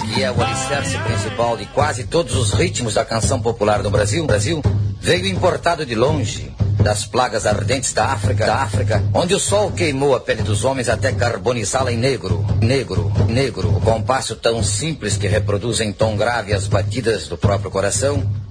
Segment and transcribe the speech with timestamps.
[0.00, 4.26] Que é o alicerce principal de quase todos os ritmos da canção popular no Brasil,
[4.26, 4.62] Brasil
[5.00, 10.14] veio importado de longe, das plagas ardentes da África, da África, onde o sol queimou
[10.14, 15.28] a pele dos homens até carbonizá-la em negro, negro, negro, o compasso tão simples que
[15.28, 18.41] reproduz em tom grave as batidas do próprio coração.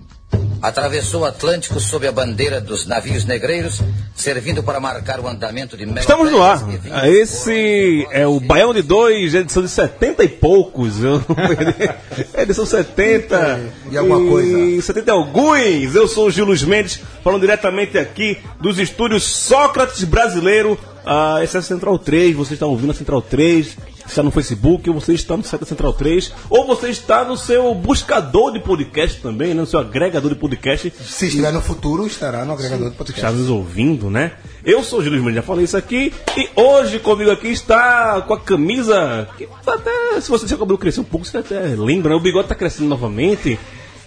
[0.62, 3.82] Atravessou o Atlântico sob a bandeira dos navios negreiros,
[4.16, 6.64] servindo para marcar o andamento de Estamos no ar.
[6.64, 11.04] vinhos Esse é o Baião de Dois, edição de 70 e poucos.
[11.04, 11.90] Eu não perdi.
[12.38, 13.60] edição 70.
[13.92, 14.82] E alguma coisa.
[14.82, 15.96] 70 e alguns.
[15.96, 20.78] Eu sou o Gil Luiz Mendes, falando diretamente aqui dos estúdios Sócrates Brasileiro.
[21.03, 22.36] Ah, esse é a Central 3.
[22.36, 23.78] Você está ouvindo a Central 3.
[24.05, 27.38] Está no Facebook, ou você está no site da Central 3, ou você está no
[27.38, 29.61] seu buscador de podcast também, né?
[29.61, 30.91] no seu agregador de podcast.
[31.03, 33.38] Se estiver no futuro, estará no agregador do está podcast.
[33.38, 34.33] nos ouvindo, né?
[34.63, 36.13] Eu sou o Júlio Mendes, já falei isso aqui.
[36.38, 41.02] E hoje comigo aqui está com a camisa que até, se você seu cabelo crescer
[41.02, 42.16] um pouco, você até lembra, né?
[42.16, 43.57] O bigode está crescendo novamente.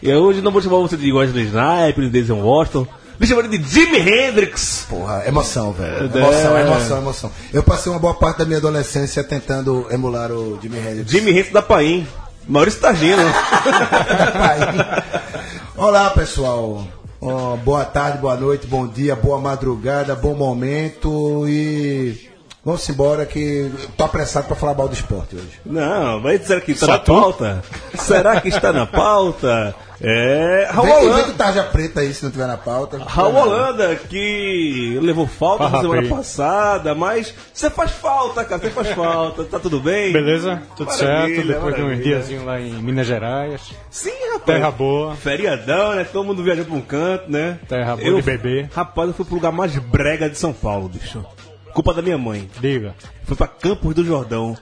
[0.02, 2.86] E hoje não vou chamar você de Wesley Sniper, de Denzel Washington.
[3.22, 4.86] Chamar ele de Jimi Hendrix.
[4.88, 6.10] Porra, emoção, velho.
[6.14, 6.18] É.
[6.18, 7.30] Emoção, emoção, emoção.
[7.52, 11.10] Eu passei uma boa parte da minha adolescência tentando emular o Jimmy Hendrix.
[11.10, 12.06] Jimi Hendrix da Paim.
[12.46, 13.22] Maurício Targino.
[15.76, 16.86] Olá, pessoal.
[17.20, 22.28] Ó, boa tarde, boa noite, bom dia, boa madrugada, bom momento e
[22.64, 25.60] vamos embora que tô apressado para falar mal do esporte hoje.
[25.64, 27.12] Não, vai dizer que está Só na tu?
[27.14, 27.62] pauta?
[27.94, 29.74] Será que está na pauta?
[30.00, 30.68] É.
[30.70, 31.22] Raul Vem, vem Holanda.
[31.28, 32.98] do Tarja Preta aí, se não tiver na pauta.
[32.98, 38.88] Raul Holanda, que levou falta na semana passada, mas você faz falta, cara, você faz
[38.88, 40.12] falta, tá tudo bem?
[40.12, 40.60] Beleza?
[40.77, 41.46] Tudo Maravilha, certo?
[41.46, 42.16] Depois de uns maravilha.
[42.16, 43.60] diazinhos lá em Minas Gerais.
[43.89, 44.44] Sim, rapaz.
[44.58, 45.14] Terra boa.
[45.14, 46.05] Feriadão, né?
[46.05, 47.58] Todo mundo viajando pra um canto, né?
[47.68, 48.68] Terra boa de bebê.
[48.74, 51.24] Rapaz, eu fui pro lugar mais brega de São Paulo, bicho.
[51.74, 52.48] Culpa da minha mãe.
[52.61, 52.95] Diga.
[53.24, 54.57] Fui pra Campos do Jordão.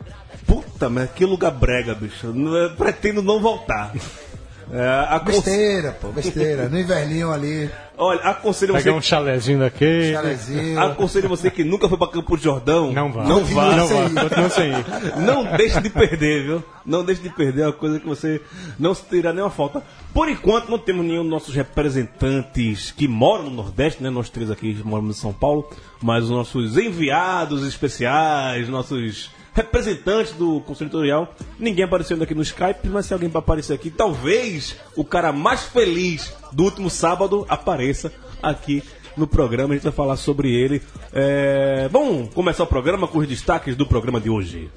[0.46, 2.34] Puta, mas que lugar brega, bicho.
[2.76, 3.92] Pretendo não voltar.
[4.70, 6.68] É, aconse- Besteira, pô, besteira.
[6.68, 10.12] No inverninho ali, Olha, aconselho você, Pegar um chalezinho daquele.
[10.12, 10.80] chalezinho.
[10.80, 12.90] aconselho você que nunca foi pra Campos do Jordão.
[12.92, 13.24] Não vá.
[13.24, 13.76] Não vá.
[13.76, 14.20] Não sem vá.
[14.22, 14.84] Continua sem ir.
[15.18, 16.64] Não deixe de perder, viu?
[16.86, 18.40] Não deixe de perder, é uma coisa que você
[18.78, 19.82] não se terá nenhuma falta.
[20.12, 24.10] Por enquanto, não temos nenhum dos nossos representantes que moram no Nordeste, né?
[24.10, 25.68] Nós três aqui moramos em São Paulo,
[26.00, 32.42] mas os nossos enviados especiais, nossos representantes do Conselho Editorial, ninguém apareceu ainda aqui no
[32.42, 38.12] Skype, mas se alguém aparecer aqui, talvez o cara mais feliz do último sábado apareça
[38.42, 38.82] aqui
[39.16, 39.74] no programa.
[39.74, 40.82] A gente vai falar sobre ele.
[41.12, 41.88] É...
[41.90, 44.70] Vamos começar o programa com os destaques do programa de hoje.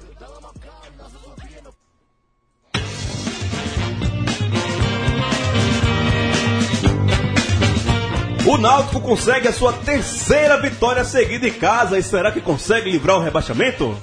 [8.46, 13.16] O Náutico consegue a sua terceira vitória seguida em casa e será que consegue livrar
[13.16, 13.96] o rebaixamento?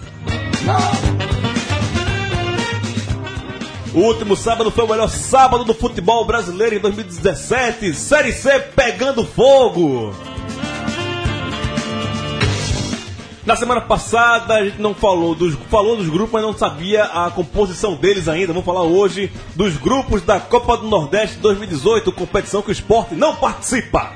[3.94, 7.94] O último sábado foi o melhor sábado do futebol brasileiro em 2017.
[7.94, 10.12] Série C pegando fogo.
[13.46, 17.30] Na semana passada a gente não falou dos, falou dos grupos, mas não sabia a
[17.30, 18.48] composição deles ainda.
[18.48, 23.36] Vamos falar hoje dos grupos da Copa do Nordeste 2018, competição que o esporte não
[23.36, 24.14] participa.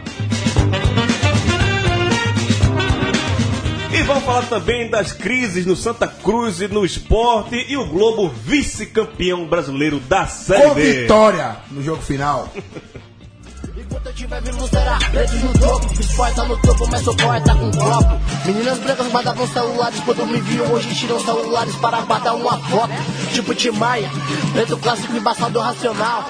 [3.98, 8.30] E vamos falar também das crises no Santa Cruz e no esporte e o Globo
[8.30, 11.02] vice-campeão brasileiro da Série Com B.
[11.02, 12.48] vitória no jogo final.
[13.76, 15.94] Enquanto eu tiver vivo, será pretos no topo.
[16.00, 18.22] Esporte tá no topo, mas sou poeta com copo.
[18.46, 20.72] Meninas brancas guardavam celulares quando me viam.
[20.74, 22.94] Hoje tiram celulares para guardar uma foto.
[23.34, 24.12] Tipo Tim Maia,
[24.54, 26.30] preto clássico embaçado racional.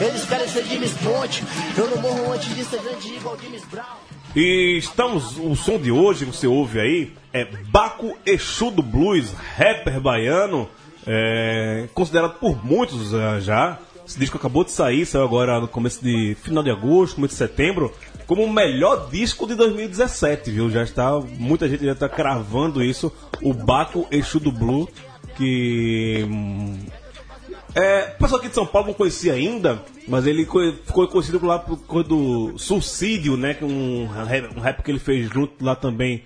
[0.00, 1.44] Eles querem ser James Ponte.
[1.78, 4.13] Eu não morro antes de ser grande igual James Brown.
[4.34, 10.00] E estamos, o som de hoje, você ouve aí, é Baco Exu do Blues, rapper
[10.00, 10.68] baiano,
[11.06, 13.78] é, considerado por muitos eh, já.
[14.04, 17.38] Esse disco acabou de sair, saiu agora no começo de final de agosto, começo de
[17.38, 17.92] setembro,
[18.26, 20.68] como o melhor disco de 2017, viu?
[20.68, 24.88] Já está, muita gente já está cravando isso, o Baco Exu do Blue,
[25.36, 26.80] que hum,
[27.74, 31.44] é, o pessoal aqui de São Paulo não conhecia ainda, mas ele co- ficou conhecido
[31.44, 33.54] lá por causa do Suicídio, né?
[33.54, 34.04] Que é um
[34.56, 36.22] um rap que ele fez junto lá também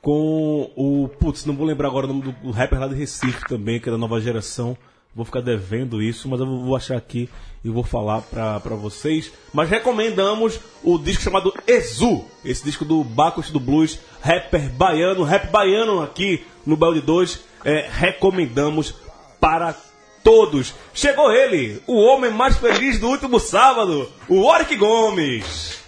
[0.00, 1.08] com o.
[1.18, 3.88] Putz, não vou lembrar agora o nome do, do rapper lá de Recife também, que
[3.88, 4.76] é da nova geração.
[5.16, 7.28] Vou ficar devendo isso, mas eu vou achar aqui
[7.64, 9.30] e vou falar pra, pra vocês.
[9.52, 15.50] Mas recomendamos o disco chamado Exu, esse disco do Bacos do Blues, rapper baiano, rap
[15.52, 17.44] baiano aqui no Belde 2.
[17.64, 18.92] É, recomendamos
[19.40, 19.74] para
[20.24, 20.74] todos.
[20.94, 25.78] Chegou ele, o homem mais feliz do último sábado, o Oric Gomes.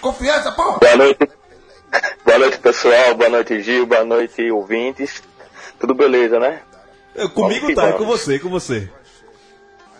[0.00, 0.78] Confiança, porra!
[0.78, 1.28] Boa noite.
[2.24, 3.14] Boa noite, pessoal.
[3.14, 3.86] Boa noite, Gil.
[3.86, 5.22] Boa noite, ouvintes.
[5.80, 6.60] Tudo beleza, né?
[7.14, 8.90] É, Comigo tá, é com você, com você.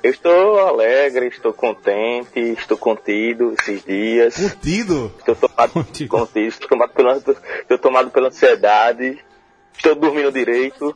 [0.03, 4.37] Eu estou alegre, estou contente, estou contido esses dias.
[4.37, 5.13] Curtido.
[5.19, 6.09] Estou tomado, Contido.
[6.11, 9.19] contido, estou tomado pela, estou tomado pela ansiedade.
[9.77, 10.95] Estou dormindo direito.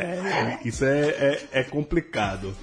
[0.00, 2.54] É, isso é, é, é complicado.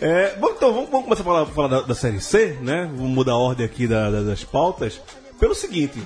[0.00, 2.90] É, bom, então, vamos, vamos começar a falar, falar da, da Série C, né?
[2.96, 5.00] Vamos mudar a ordem aqui da- da- das pautas.
[5.38, 6.02] Pelo seguinte,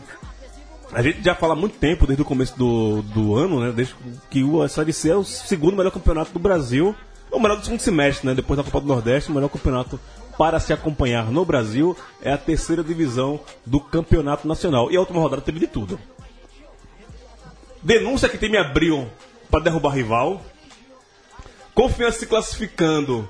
[0.93, 3.73] a gente já fala há muito tempo, desde o começo do, do ano, né?
[3.73, 3.95] Desde
[4.31, 6.95] que a Série C é o segundo melhor campeonato do Brasil.
[7.31, 8.35] O melhor do segundo semestre, né?
[8.35, 9.99] Depois da Copa do Nordeste, o melhor campeonato
[10.37, 14.91] para se acompanhar no Brasil é a terceira divisão do campeonato nacional.
[14.91, 15.99] E a última rodada teve de tudo.
[17.83, 19.07] Denúncia que time abriu
[19.51, 20.43] para derrubar rival.
[21.75, 23.29] Confiança se classificando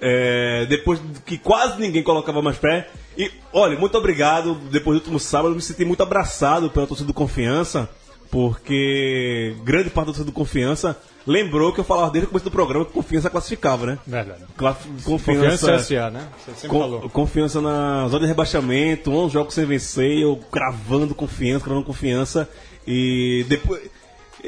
[0.00, 2.88] é, depois que quase ninguém colocava mais pé.
[3.16, 4.54] E olha, muito obrigado.
[4.70, 7.88] Depois do último sábado, eu me senti muito abraçado pela torcida do Confiança,
[8.30, 10.96] porque grande parte da torcida do Confiança
[11.26, 13.98] lembrou que eu falava desde o começo do programa que Confiança classificava, né?
[14.06, 14.44] Verdade.
[14.56, 16.28] Cla- Confiança Confiança, SA, né?
[16.44, 17.08] Você sempre falou.
[17.10, 22.48] confiança na zona de rebaixamento, 11 jogos sem vencer, eu cravando confiança, cravando confiança.
[22.86, 23.80] E depois.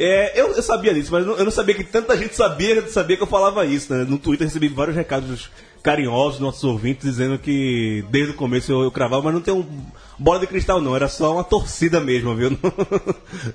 [0.01, 2.87] É, eu, eu sabia disso, mas eu não- eu não sabia que tanta gente sabia,
[2.89, 3.93] sabia que eu falava isso.
[3.93, 4.07] Né?
[4.09, 5.51] No Twitter eu recebi vários recados
[5.83, 9.53] carinhosos dos nossos ouvintes dizendo que desde o começo eu, eu cravava, mas não tem
[9.53, 9.67] um
[10.17, 12.51] bola de cristal não, era só uma torcida mesmo, viu?
[12.63, 12.73] Não,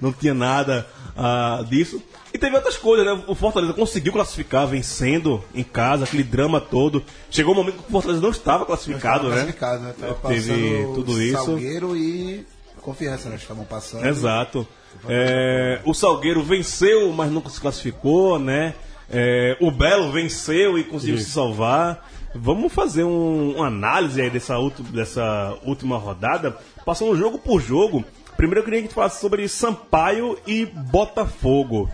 [0.02, 2.02] não tinha nada ah, disso.
[2.34, 3.24] E teve outras coisas, né?
[3.28, 7.04] O Fortaleza conseguiu classificar vencendo em casa, aquele drama todo.
[7.30, 9.36] Chegou um momento que o Fortaleza não estava classificado, né?
[9.36, 9.94] Classificado, né?
[10.00, 11.46] Tava Teve tudo isso.
[11.46, 12.46] Salgueiro e
[12.82, 13.38] Confiança, né?
[13.38, 14.06] Estavam passando.
[14.06, 14.68] Exato.
[15.08, 18.74] É, o Salgueiro venceu, mas nunca se classificou, né?
[19.10, 22.10] É, o Belo venceu e conseguiu se salvar.
[22.36, 24.56] Vamos fazer um- uma análise aí dessa,
[24.92, 28.04] dessa última rodada, passando jogo por jogo.
[28.36, 31.92] Primeiro eu queria que a gente falasse sobre Sampaio e Botafogo.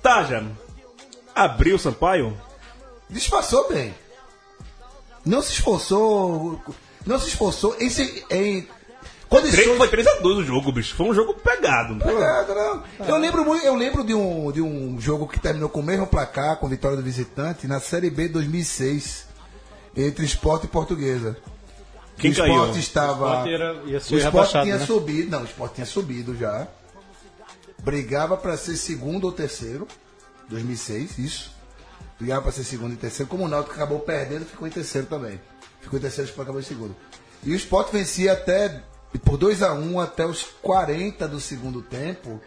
[0.00, 0.44] Taja,
[1.34, 2.36] abriu o Sampaio?
[3.10, 3.92] Disfarçou bem.
[5.26, 6.60] Não se esforçou.
[7.06, 7.90] Não se esforçou em.
[7.90, 8.66] se- em
[9.40, 9.76] Três- condições.
[9.78, 10.94] foi 3x2 o jogo, bicho.
[10.94, 11.96] Foi um jogo pegado.
[11.96, 12.82] Pegado, não.
[13.06, 16.06] Eu lembro, muito- eu lembro de, um, de um jogo que terminou com o mesmo
[16.06, 19.26] placar, com vitória do visitante, na Série B 2006,
[19.96, 21.36] entre Esporte e Portuguesa.
[22.16, 22.54] Quem o caiu?
[22.54, 23.26] Esporte estava.
[23.28, 24.86] Esporte era- ia ser o Esporte tinha né?
[24.86, 25.30] subido.
[25.30, 26.68] Não, o Esporte tinha subido já.
[27.82, 29.86] Brigava para ser segundo ou terceiro.
[30.48, 31.50] 2006, isso.
[32.18, 33.28] Brigava para ser segundo e terceiro.
[33.28, 35.40] Como o Náutico acabou perdendo, ficou em terceiro também.
[35.80, 36.94] Ficou em terceiro, o Esporte acabou em segundo.
[37.42, 38.80] E o Esporte vencia até
[39.18, 42.40] por 2 a 1 até os 40 do segundo tempo.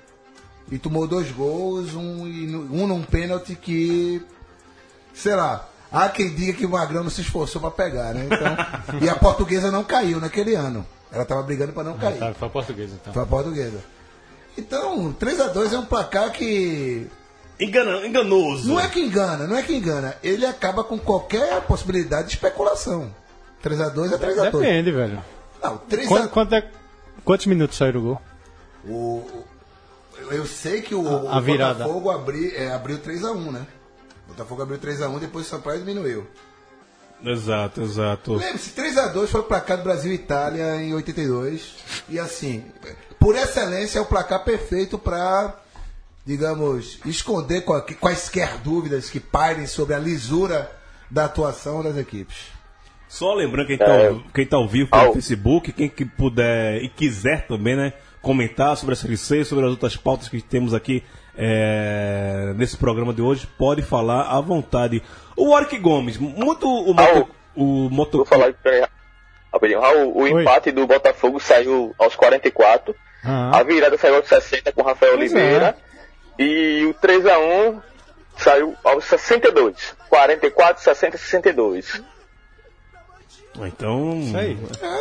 [0.69, 4.21] E tomou dois gols, um, e um num pênalti que.
[5.13, 5.67] Sei lá.
[5.89, 8.25] Há quem diga que o Magrão não se esforçou para pegar, né?
[8.25, 10.85] Então, e a portuguesa não caiu naquele ano.
[11.09, 12.19] Ela estava brigando para não cair.
[12.19, 13.13] Tá, foi português então.
[13.13, 13.81] Foi a portuguesa.
[14.57, 17.07] Então, 3 a 2 é um placar que.
[17.59, 18.67] Engana, enganoso.
[18.67, 20.15] Não é que engana, não é que engana.
[20.21, 23.09] Ele acaba com qualquer possibilidade de especulação.
[23.61, 25.23] 3 a 2 é 3 a 2 Depende, velho.
[25.62, 26.71] Não, 3 Quanto, a quanto é-
[27.23, 28.21] quantos minutos saiu o gol?
[28.85, 29.44] o,
[30.31, 31.83] eu sei que o, A o virada.
[31.83, 33.66] Botafogo abri, é, abriu 3 a 1 né?
[34.26, 36.28] O Botafogo abriu 3 a 1 depois o Sampaio diminuiu.
[37.23, 38.33] Exato, exato.
[38.35, 41.76] Lembre-se, 3x2 foi o placar do Brasil e Itália em 82.
[42.09, 42.64] E assim,
[43.19, 45.56] por excelência é o placar perfeito para,
[46.26, 47.61] digamos, esconder
[47.99, 50.71] quaisquer dúvidas que pairem sobre a lisura
[51.09, 52.37] da atuação das equipes.
[53.07, 54.45] Só lembrando quem tá, É.
[54.45, 58.94] tá ao vivo pelo Ao- Facebook, quem que puder e quiser também, né, comentar sobre
[58.94, 61.04] a Série C, sobre as outras pautas que temos aqui
[61.40, 65.02] é, nesse programa de hoje, pode falar à vontade.
[65.35, 68.54] O Warwick Gomes, muito o moto, o moto Vou falar
[69.54, 69.80] rapidinho.
[69.80, 70.42] Raul, o Oi.
[70.42, 72.95] empate do Botafogo saiu aos 44.
[73.23, 73.52] Aham.
[73.54, 75.78] A virada saiu aos 60 com Rafael Pois Oliveira.
[76.40, 77.81] E o 3x1
[78.37, 79.95] saiu aos 62.
[80.09, 82.02] 44, 60, 62.
[83.66, 84.19] Então.
[84.19, 84.57] Isso aí.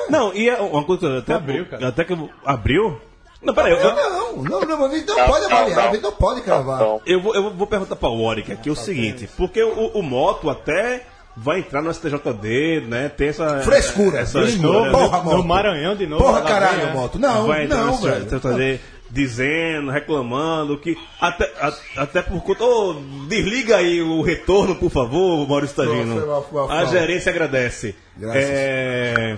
[0.08, 1.88] Não, e é uma coisa até Abriu, cara.
[1.88, 3.00] até que abriu.
[3.42, 5.88] Não, peraí, eu, Não, não, não, a gente não, Não, pode avaliar, não.
[5.88, 6.76] a gente não pode cravar.
[6.76, 10.02] Então, Eu vou, eu vou perguntar para o Warwick aqui o seguinte, porque o, o
[10.02, 11.04] Moto até
[11.36, 13.08] vai entrar no STJD, né?
[13.10, 13.60] Tem essa.
[13.60, 14.20] Frescura.
[14.20, 14.90] Essa De novo, né?
[14.90, 15.44] Porra, no Moto.
[15.44, 16.24] Maranhão de novo.
[16.24, 16.92] Porra, caralho, vem, é.
[16.94, 17.18] moto.
[17.18, 18.24] Não, vai não, no velho.
[18.24, 18.80] STJD.
[19.10, 22.64] Dizendo, reclamando que até, a- até por conta.
[22.64, 22.94] Ô,
[23.28, 26.42] desliga aí o retorno, por favor, Maurício Tagino.
[26.50, 27.94] foi A gerência agradece.
[28.16, 28.42] Graças.
[28.44, 29.36] É,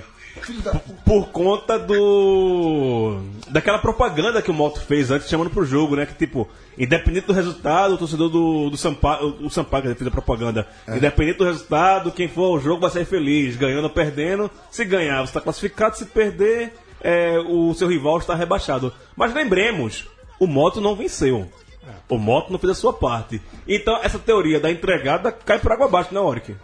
[1.05, 3.19] por conta do.
[3.51, 6.07] daquela propaganda que o Moto fez antes, chamando pro jogo, né?
[6.07, 6.49] Que tipo,
[6.79, 10.97] independente do resultado, o torcedor do, do Sampaio, o Sampaio que fez a propaganda, É.
[10.97, 14.49] independente do resultado, quem for ao jogo vai sair feliz, ganhando ou perdendo.
[14.71, 18.93] Se ganhar, você está classificado, se perder, é, o seu rival está rebaixado.
[19.17, 20.07] Mas lembremos,
[20.39, 21.49] o Moto não venceu.
[22.09, 23.41] O Moto não fez a sua parte.
[23.67, 26.55] Então, essa teoria da entregada cai por água abaixo, né, Oric?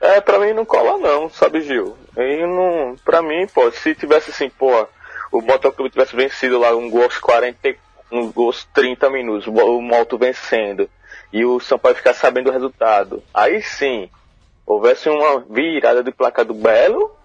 [0.00, 1.96] É, pra mim não cola não, sabe, Gil?
[2.16, 4.86] E não, pra mim, pô, se tivesse assim, pô,
[5.32, 7.76] o Motoclube tivesse vencido lá um gol aos 40, e-
[8.12, 10.88] um gol aos 30 minutos, o Mo- o Moto vencendo,
[11.32, 14.08] e o Sampaio ficar sabendo do resultado, aí sim,
[14.66, 17.15] houvesse uma virada de placa do Belo,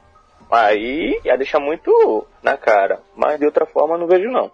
[0.51, 3.01] aí ia deixar muito na cara.
[3.15, 4.51] Mas de outra forma não vejo não.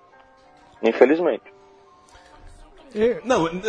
[0.84, 1.44] Infelizmente.
[3.26, 3.62] Não, n-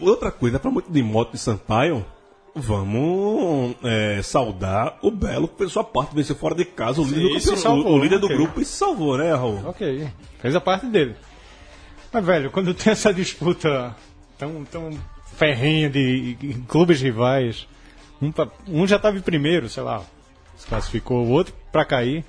[0.00, 2.04] outra coisa, pra muito de moto de Sampaio,
[2.54, 7.20] vamos é, saudar o Belo que fez sua parte, venceu fora de casa, o líder,
[7.20, 8.36] do, Sim, campeonato, salvou, o líder do ok.
[8.36, 9.60] grupo e se salvou, né, Raul?
[9.68, 11.14] Ok, fez a parte dele.
[12.12, 13.94] Mas, velho, quando tem essa disputa
[14.38, 14.90] tão, tão
[15.36, 16.36] ferrenha de
[16.68, 17.66] clubes rivais,
[18.20, 18.32] um,
[18.68, 20.02] um já estava em primeiro, sei lá,
[20.56, 22.24] se classificou, o outro pra cair,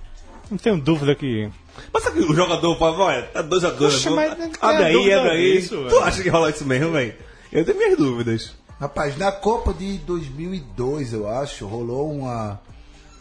[0.49, 1.47] não tenho dúvida que.
[1.93, 5.29] Mas sabe que o jogador fala, olha, tá 2x2, Poxa, mas não abre aí, abre
[5.29, 5.67] aí.
[5.67, 6.03] tu velho.
[6.03, 7.13] acha que rola isso mesmo, velho?
[7.51, 8.55] Eu tenho minhas dúvidas.
[8.79, 12.59] Rapaz, na Copa de 2002, eu acho, rolou uma.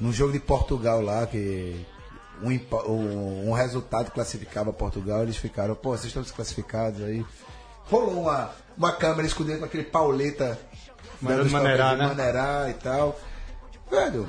[0.00, 1.76] Num jogo de Portugal lá, que
[2.42, 2.48] um,
[2.90, 7.24] um, um resultado classificava Portugal, eles ficaram, pô, vocês estão desclassificados aí.
[7.84, 10.58] Rolou uma, uma câmera escondida com aquele pauleta
[11.20, 11.28] de
[11.98, 12.06] né?
[12.06, 13.20] maneirar e tal.
[13.90, 14.26] Velho,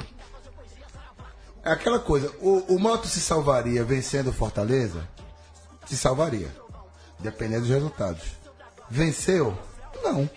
[1.66, 5.08] é aquela coisa, o, o Moto se salvaria vencendo o Fortaleza?
[5.86, 6.50] Se salvaria.
[7.20, 8.22] Dependendo dos resultados.
[8.90, 9.58] Venceu?
[10.04, 10.30] Não.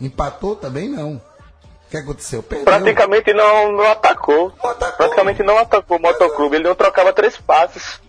[0.00, 1.14] Empatou também não.
[1.16, 2.42] O que aconteceu?
[2.42, 2.64] Perdeu.
[2.64, 4.52] Praticamente não, não atacou.
[4.58, 4.96] Atacou.
[4.96, 6.56] Praticamente não atacou o Motoclube.
[6.56, 8.00] Ele não trocava três passes.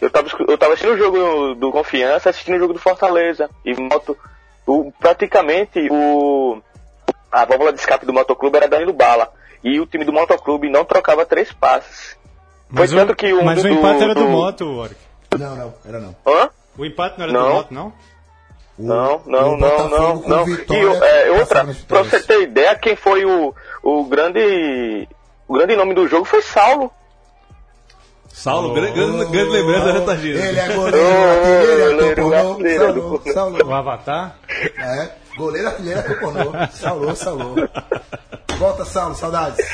[0.00, 3.48] Eu tava, eu tava assistindo o jogo do Confiança, assistindo o jogo do Fortaleza.
[3.64, 4.16] E Moto,
[4.66, 6.60] o, praticamente o,
[7.30, 9.32] a válvula de escape do Motoclube era Danilo Bala.
[9.68, 12.16] E o time do Motoclube não trocava três passes.
[12.68, 14.96] Foi Mas, tanto o, que um mas do, o empate era do do- Moto, Oric.
[15.38, 16.16] Não, não, era não.
[16.26, 16.50] Hã?
[16.78, 17.48] O empate não era Não.
[17.48, 17.86] do Moto, não?
[17.88, 17.92] O-
[18.78, 20.44] Não, não, o não, não, não.
[20.44, 20.84] Vitória e
[21.28, 25.08] é, outra, pra você ter ideia, quem foi o, o grande
[25.48, 26.92] o grande nome do jogo foi Saulo.
[28.28, 30.38] Saulo, grande, grande, grande lembrança da Retagina.
[30.46, 33.32] Ele é goleiro, Ô, artilheiro, goleiro, Copornô, artilheiro, Saulo, goleiro.
[33.34, 33.66] Saulo.
[33.66, 34.36] O Avatar?
[34.78, 35.12] É, goleiro,
[35.66, 36.52] artilheiro, Copornô.
[36.72, 37.54] Saulo, Saulo.
[38.58, 39.64] Volta, Saulo, saudades.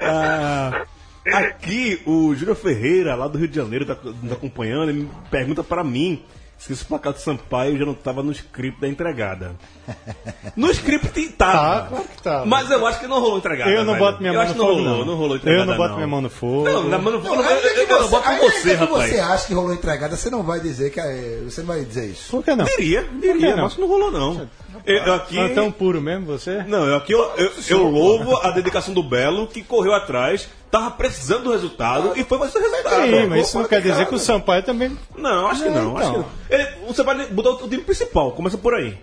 [0.00, 0.84] Ah,
[1.32, 5.84] aqui, o Júlio Ferreira, lá do Rio de Janeiro, tá nos acompanhando, ele pergunta pra
[5.84, 6.24] mim
[6.58, 9.54] se esse placar do Sampaio já não tava no script da entregada.
[10.56, 11.86] No script Tá, tava.
[11.88, 12.44] claro que tá.
[12.46, 13.70] Mas eu acho que não rolou entregada.
[13.70, 14.04] Eu não velho.
[14.06, 15.04] boto minha eu mão acho no que não fogo, rolou, não.
[15.06, 15.62] não rolou entregada.
[15.62, 15.96] Eu não boto não.
[15.96, 16.64] minha mão no fogo.
[16.64, 18.70] Não, na mão no fogo, Não, eu, eu, que eu não você, boto com você,
[18.70, 19.10] que rapaz.
[19.10, 22.06] você acha que rolou entregada, você não vai dizer que é, você não vai dizer
[22.06, 22.30] isso.
[22.30, 22.64] Por que não?
[22.64, 23.64] Diria, diria, que não?
[23.64, 24.48] mas não rolou não.
[24.86, 25.36] Eu, eu aqui...
[25.36, 26.62] Não é tão puro mesmo você?
[26.62, 30.90] Não, eu aqui eu, eu, eu louvo a dedicação do Belo, que correu atrás, tava
[30.92, 33.02] precisando do resultado e foi mais o resultado.
[33.02, 34.96] Sim, mas isso não quer dizer que o Sampaio também.
[35.16, 35.84] Não, acho que não.
[35.90, 36.30] Não, Acho que então.
[36.50, 36.58] não.
[36.58, 38.96] Ele, você vai mudar o time principal, começa por aí.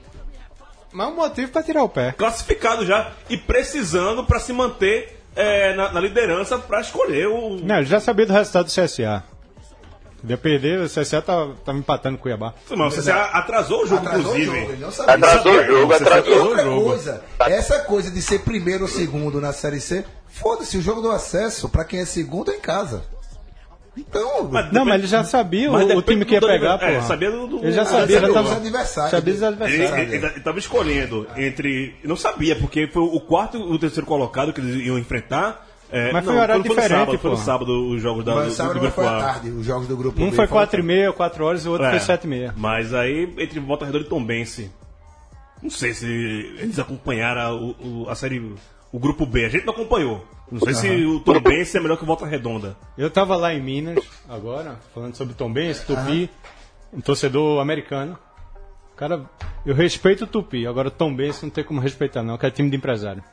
[0.94, 2.12] Mas um motivo pra tirar o pé.
[2.14, 7.58] Classificado já e precisando pra se manter é, na, na liderança pra escolher o.
[7.64, 9.24] Não, ele já sabia do resultado do CSA.
[10.26, 12.54] Ia perder, o CSA tava, tava empatando com o Cuiabá.
[12.78, 14.60] Mas você atrasou o jogo, Atrasou o inclusive.
[14.62, 15.16] jogo, ele não sabia.
[15.16, 16.18] Atrasou o jogo, atrasou.
[16.20, 16.84] Atrasou o outra jogo.
[16.86, 21.12] coisa, essa coisa de ser primeiro ou segundo na Série C, foda-se, o jogo do
[21.12, 23.04] acesso, pra quem é segundo é em casa.
[23.96, 26.86] Então, Não, mas ele já sabia o, Mas o time que ia pegar, pô.
[26.86, 28.56] é, sabia do- do- Ele já sabia, sabia já dos tava.
[28.56, 29.12] adversários.
[29.12, 30.14] Sabia dos Ele, adversários.
[30.14, 31.96] ele, ele tava escolhendo entre.
[32.04, 35.68] Não sabia, porque foi o quarto e o terceiro colocado que eles iam enfrentar.
[35.92, 38.34] É, Mas foi não, um horário no diferente, sábado, Foi no sábado os jogos da,
[38.34, 39.20] mas do, sábado do não grupo foi à A.
[39.22, 41.68] tarde, os jogos do grupo Um B foi foram- 4 e meia, 4 horas, e
[41.68, 42.52] o outro É, foi 7 e meia.
[42.58, 44.72] Mas aí, entre Volta Redonda e Tombense.
[45.62, 48.40] Não sei se eles acompanharam o, o- a série.
[48.92, 49.46] O grupo B.
[49.46, 50.26] A gente não acompanhou.
[50.54, 52.78] Não sei se o Tombense é melhor que o Volta Redonda.
[52.98, 53.98] Eu tava lá em Minas,
[54.30, 56.30] agora, falando sobre Tom Benz, Tupi,
[56.94, 58.18] um torcedor americano.
[58.96, 59.26] Cara,
[59.66, 62.52] eu respeito o Tupi, agora o Tom Benz não tem como respeitar não, que é
[62.52, 63.24] time de empresário.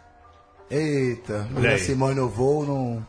[0.71, 1.79] Eita, o.
[1.79, 3.07] Simone no voo não.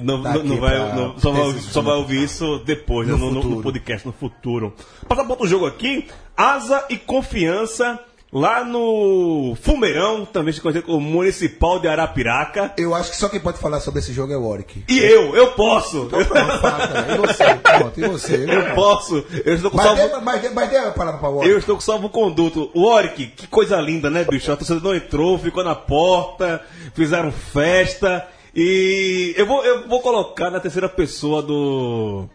[0.00, 3.20] Não, Tá não- não vai, não- só, vai, só vai ouvir isso depois, No né,
[3.32, 4.72] no, no- podcast, no futuro.
[5.08, 6.08] Passar para outro jogo aqui.
[6.36, 7.98] Asa e Confiança
[8.32, 12.72] lá no Fumeirão, também se conhece como Municipal de Arapiraca.
[12.78, 14.82] Eu acho que só quem pode falar sobre esse jogo é o Oric.
[14.88, 16.06] E eu, eu posso!
[16.06, 17.14] Pronto, fala, cara.
[17.14, 17.54] E você?
[17.56, 18.46] Pronto, e você?
[18.48, 19.24] Eu posso!
[19.44, 21.50] Eu estou com Mas salvo, dê, mas dê, mas dê a palavra pra Oric.
[21.50, 22.70] eu estou com salvo conduto.
[22.74, 24.50] O Oric, que coisa linda, né, bicho?
[24.50, 26.62] A torcida não entrou, ficou na porta,
[26.94, 28.26] fizeram festa.
[28.54, 32.26] E eu vou, eu vou colocar na terceira pessoa do.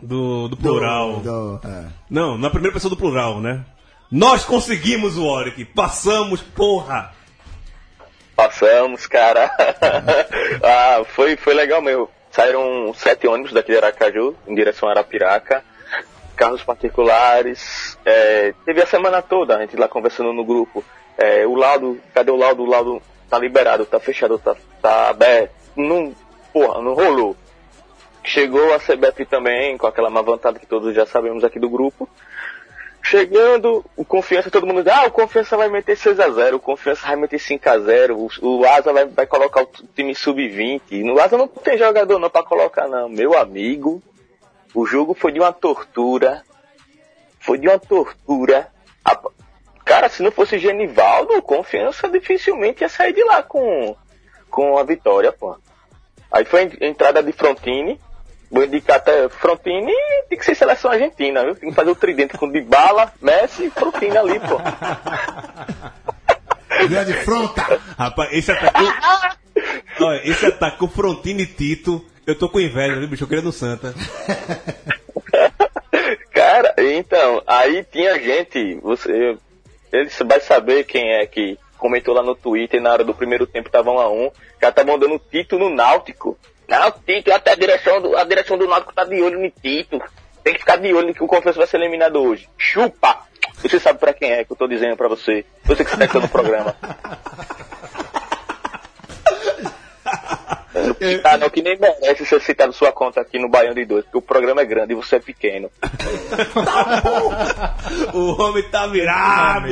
[0.00, 1.20] Do, do plural.
[1.20, 1.84] Do- é.
[2.10, 3.64] Não, na primeira pessoa do plural, né?
[4.12, 7.14] Nós conseguimos o Oric, passamos, porra!
[8.36, 9.50] Passamos, cara.
[10.62, 12.10] ah, foi, foi legal mesmo.
[12.30, 15.64] Saíram sete ônibus daqui de Aracaju, em direção a Arapiraca.
[16.36, 17.96] Carros particulares.
[18.04, 20.84] É, teve a semana toda, a gente lá conversando no grupo.
[21.16, 22.64] É, o laudo, cadê o laudo?
[22.64, 25.54] O laudo tá liberado, tá fechado, tá, tá aberto.
[25.74, 26.14] Não,
[26.52, 27.34] porra, não rolou.
[28.22, 32.06] Chegou a CBF também, com aquela má vontade que todos já sabemos aqui do grupo.
[33.02, 37.16] Chegando, o Confiança, todo mundo diz, ah, o Confiança vai meter 6x0, o Confiança vai
[37.16, 41.02] meter 5x0, o, o Asa vai, vai colocar o time sub-20.
[41.02, 43.08] No Asa não tem jogador não pra colocar não.
[43.08, 44.00] Meu amigo,
[44.72, 46.42] o jogo foi de uma tortura.
[47.40, 48.68] Foi de uma tortura.
[49.04, 49.20] A-
[49.84, 53.96] cara, se não fosse Genivaldo, o Confiança dificilmente ia sair de lá com,
[54.48, 55.56] com a vitória, pô.
[56.30, 58.00] Aí foi a entrada de Frontini.
[58.52, 59.94] Vou indicar até Frontini
[60.28, 61.54] tem que ser seleção argentina, viu?
[61.54, 64.60] Tem que fazer o tridente com Dybala, Messi e Frontini ali, pô.
[66.86, 67.80] Grande fronta!
[67.98, 68.84] Rapaz, esse ataque.
[70.00, 73.24] Olha, esse ataque com Frontini e Tito, eu tô com inveja, viu, bicho?
[73.24, 73.94] Eu queria no Santa.
[76.30, 79.38] Cara, então, aí tinha gente, você,
[79.90, 83.70] ele vai saber quem é que comentou lá no Twitter na hora do primeiro tempo
[83.70, 84.30] tava 1 a 1
[84.60, 86.36] já estavam dando Tito no Náutico.
[86.72, 90.00] Não, Tito, até a direção do, a direção do Náutico tá de olho no Tito.
[90.42, 92.48] Tem que ficar de olho que o Confiança vai ser eliminado hoje.
[92.56, 93.26] Chupa!
[93.56, 95.44] Você sabe pra quem é que eu tô dizendo pra você.
[95.64, 96.74] Você que está aqui no programa.
[101.24, 104.18] Ah, não, que nem merece ser citado sua conta aqui no Baião de Dois, porque
[104.18, 105.70] o programa é grande e você é pequeno.
[108.14, 109.68] O homem tá virado!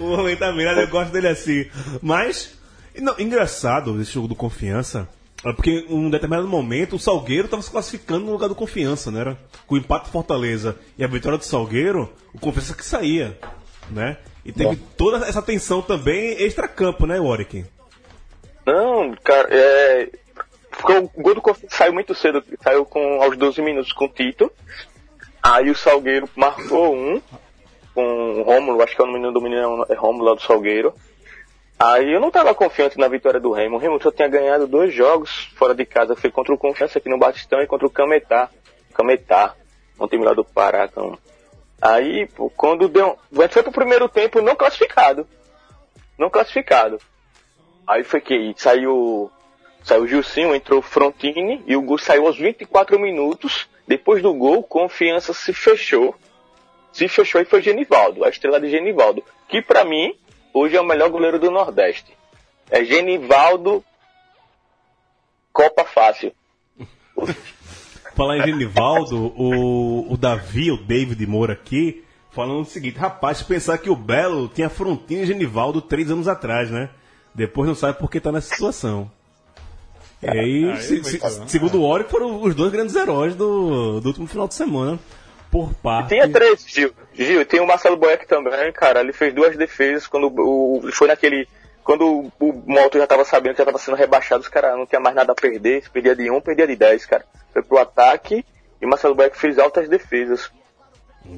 [0.00, 1.68] O homem tá virado, eu gosto dele assim.
[2.00, 2.56] Mas,
[2.94, 5.08] não, engraçado esse jogo do Confiança.
[5.44, 9.10] É Porque em um determinado momento o Salgueiro tava se classificando no lugar do Confiança,
[9.10, 9.20] né?
[9.20, 9.38] Era?
[9.66, 13.38] Com o empate do Fortaleza e a vitória do Salgueiro, o Confiança que saía,
[13.90, 14.16] né?
[14.44, 17.64] E teve toda essa tensão também extra-campo, né, Warwick?
[18.64, 20.10] Não, cara, é.
[20.70, 24.08] Ficou, o gol do Confiança saiu muito cedo, saiu com, aos 12 minutos com o
[24.08, 24.52] Tito.
[25.42, 27.20] Aí o Salgueiro marcou um
[27.94, 30.92] com o Rômulo, acho que é o menino do menino é Rômulo lá do Salgueiro.
[31.78, 33.76] Aí eu não tava confiante na vitória do Remo.
[33.76, 36.16] O Remo só tinha ganhado dois jogos fora de casa.
[36.16, 38.48] Foi contra o Confiança aqui no Batistão e contra o Cametá.
[38.94, 39.54] Cametá,
[40.00, 40.86] um time lá do Pará.
[40.86, 41.18] Então.
[41.80, 43.18] Aí, pô, quando deu.
[43.50, 45.26] Foi pro primeiro tempo não classificado.
[46.18, 46.98] Não classificado.
[47.86, 49.30] Aí foi que saiu.
[49.84, 53.68] Saiu o Gilcinho, entrou o Frontini e o gol saiu aos 24 minutos.
[53.86, 56.14] Depois do gol, confiança se fechou.
[56.90, 59.22] Se fechou e foi Genivaldo, a estrela de Genivaldo.
[59.46, 60.16] Que pra mim,
[60.58, 62.12] hoje é o melhor goleiro do Nordeste.
[62.70, 63.84] É Genivaldo
[65.52, 66.32] Copa Fácil.
[68.14, 73.76] Falar em Genivaldo, o, o Davi, o David Moura aqui, falando o seguinte, rapaz, pensar
[73.76, 76.88] que o Belo tinha frontinha Genivaldo três anos atrás, né?
[77.34, 79.10] Depois não sabe por que tá nessa situação.
[80.22, 84.26] E aí, se- se- segundo o Ori, foram os dois grandes heróis do, do último
[84.26, 84.98] final de semana.
[85.56, 86.10] Por parte.
[86.10, 86.92] Tinha três, Gil.
[87.14, 89.00] Gil, tem o Marcelo Boeck também, cara.
[89.00, 90.82] Ele fez duas defesas quando o.
[90.92, 91.48] Foi naquele.
[91.82, 94.84] Quando o, o Moto já tava sabendo que já tava sendo rebaixado, os caras não
[94.84, 95.82] tinha mais nada a perder.
[95.82, 97.24] Se perdia de um, perdia de dez, cara.
[97.54, 98.44] Foi pro ataque
[98.82, 100.50] e o Marcelo Boeck fez altas defesas.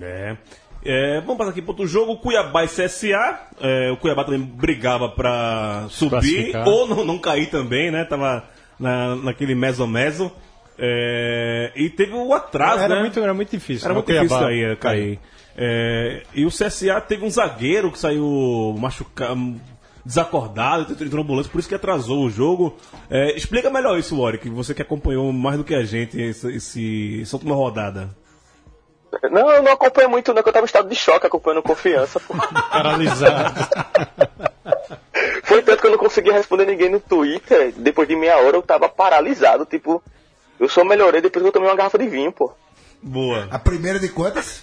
[0.03, 0.37] É.
[0.85, 3.41] É, vamos passar aqui para outro jogo, Cuiabá e CSA.
[3.61, 8.05] É, o Cuiabá também brigava para subir ou não, não cair também, né?
[8.05, 8.43] Tava
[8.81, 10.33] na, naquele meso-meso.
[10.79, 13.01] É, e teve o atraso, Era né?
[13.01, 13.85] muito, era muito difícil.
[13.85, 14.01] Era né?
[14.01, 15.19] muito difícil Cuiabá cair.
[15.57, 19.61] É, e o CSA teve um zagueiro que saiu machucado,
[20.05, 22.77] desacordado, entrou ambulância, por isso que atrasou o jogo.
[23.11, 27.21] É, explica melhor isso, Warwick, você que acompanhou mais do que a gente esse, esse,
[27.23, 28.09] essa última rodada.
[29.31, 32.21] Não, eu não acompanho muito, não, que eu tava em estado de choque acompanhando confiança.
[32.21, 32.35] pô.
[32.71, 33.69] Paralisado.
[35.45, 37.73] Foi tanto que eu não conseguia responder ninguém no Twitter.
[37.77, 40.03] Depois de meia hora eu tava paralisado, tipo.
[40.59, 42.53] Eu só melhorei depois que eu tomei uma garrafa de vinho, pô.
[43.03, 43.47] Boa.
[43.51, 44.63] A primeira de quantas?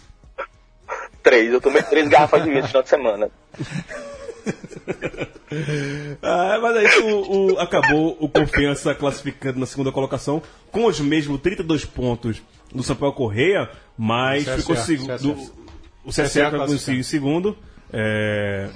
[1.24, 3.30] Três, eu tomei três garrafas de vinho esse final de semana.
[6.22, 11.40] Ah, mas aí o, o- acabou o Confiança classificando na segunda colocação com os mesmos
[11.42, 12.42] 32 pontos
[12.74, 15.52] do Sampaio Correia, mas CSA, ficou segundo.
[16.04, 17.58] O CSA ficou em segundo.
[17.92, 18.70] é,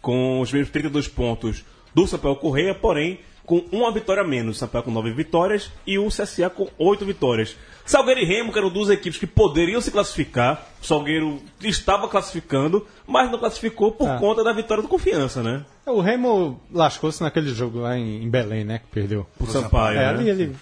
[0.00, 1.64] com os mesmos 32 pontos
[1.94, 4.56] do Sampaio Correia, porém com uma vitória a menos.
[4.56, 7.56] O Sampaio com 9 vitórias e o CSA com 8 vitórias.
[7.86, 10.66] Salgueiro e Remo, que eram duas equipes que poderiam se classificar.
[10.82, 14.18] O Salgueiro estava classificando, mas não classificou por Ah.
[14.18, 15.64] conta da vitória do Confiança, né?
[15.86, 18.80] O Remo lascou-se naquele jogo lá em, Belém, né?
[18.80, 19.26] Que perdeu.
[19.38, 20.08] Por Sampaio, É, né?
[20.10, 20.56] ali ele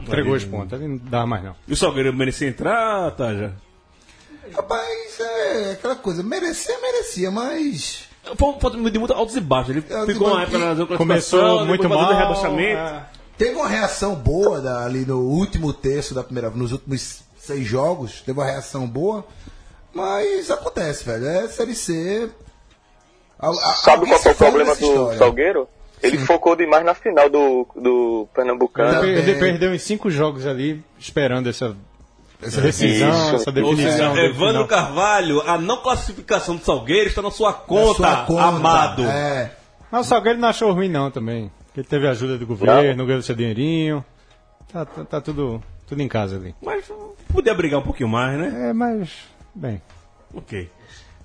[0.00, 0.72] entregou os pontos.
[0.72, 1.54] Ali não dá mais não.
[1.68, 3.54] E o Salgueiro merecia entrar, Taja?
[4.52, 5.01] Rapaz,
[5.52, 8.08] é aquela coisa, merecia, merecia, mas.
[8.36, 9.70] Foi um ponto de muito altos e baixos.
[9.76, 10.54] Ele Altos ficou uma baixos.
[10.54, 12.16] época na zona de Começou classificação, muito mal.
[12.18, 12.78] rebaixamento.
[12.78, 13.06] é.
[13.36, 16.50] Teve uma reação boa da- ali no último terço da primeira.
[16.50, 19.24] Nos últimos seis jogos, teve uma reação boa.
[19.92, 21.26] Mas acontece, velho.
[21.26, 22.30] É Série C.
[23.38, 25.18] A- a- Sabe qual se foi o problema do história.
[25.18, 25.68] Salgueiro?
[26.02, 29.04] Ele focou demais na final do, do Pernambucano.
[29.04, 31.76] Ele perdeu em cinco jogos ali, esperando essa
[32.42, 33.34] decisão, Isso.
[33.36, 34.14] essa Ou definição.
[34.14, 34.66] seja, Evandro.
[34.66, 39.02] Carvalho, a não classificação do Salgueiro está na sua conta, Na sua conta, amado.
[39.04, 39.52] É.
[39.90, 41.50] Mas o Salgueiro não achou ruim não também.
[41.76, 44.04] Ele teve ajuda do governo, ganhou seu dinheirinho.
[44.72, 46.54] Tá, tá, tá tudo, tudo em casa ali.
[46.62, 46.90] Mas
[47.32, 48.70] podia brigar um pouquinho mais, né?
[48.70, 49.10] É, mas...
[49.54, 49.80] Bem,
[50.34, 50.70] Ok.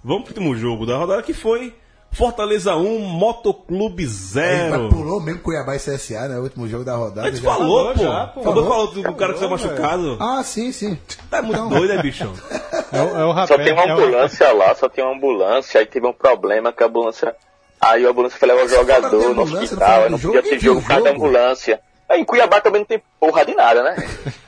[0.04, 1.74] Vamos pro último jogo da rodada que foi
[2.12, 4.80] Fortaleza 1, Motoclube Aí, 0.
[4.80, 6.38] mas pulou mesmo Cuiabá e CSA, né?
[6.40, 7.28] O último jogo da rodada.
[7.28, 7.52] A gente já.
[7.54, 8.00] falou, pô.
[8.04, 8.42] já, pô.
[8.44, 10.18] Falou, falou do cara que saiu Falou, machucado.
[10.20, 10.98] Ah, sim, sim.
[11.30, 12.34] Tá muito doido, né, bichão?
[12.92, 13.64] é, o- é o Só rapé.
[13.66, 16.82] tem uma é o- ambulância lá, só tem uma ambulância, aí teve um problema que
[16.84, 17.36] a ambulância.
[17.80, 20.60] Aí a ambulância foi levar o jogador no não hospital, não do podia jogo, ter
[20.60, 21.80] jogo por causa da ambulância.
[22.10, 23.96] Aí em Cuiabá também não tem porra de nada, né?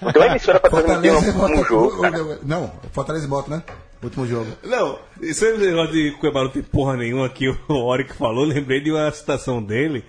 [0.02, 2.40] Não tem uma emissora pra transmitir um, um jogo, cara.
[2.42, 3.62] Não, Fortaleza e Moto, né?
[4.02, 4.48] Último jogo.
[4.64, 8.92] Não, esse negócio de Cuiabá não tem porra nenhuma que o Oric falou, lembrei de
[8.92, 10.06] uma citação dele,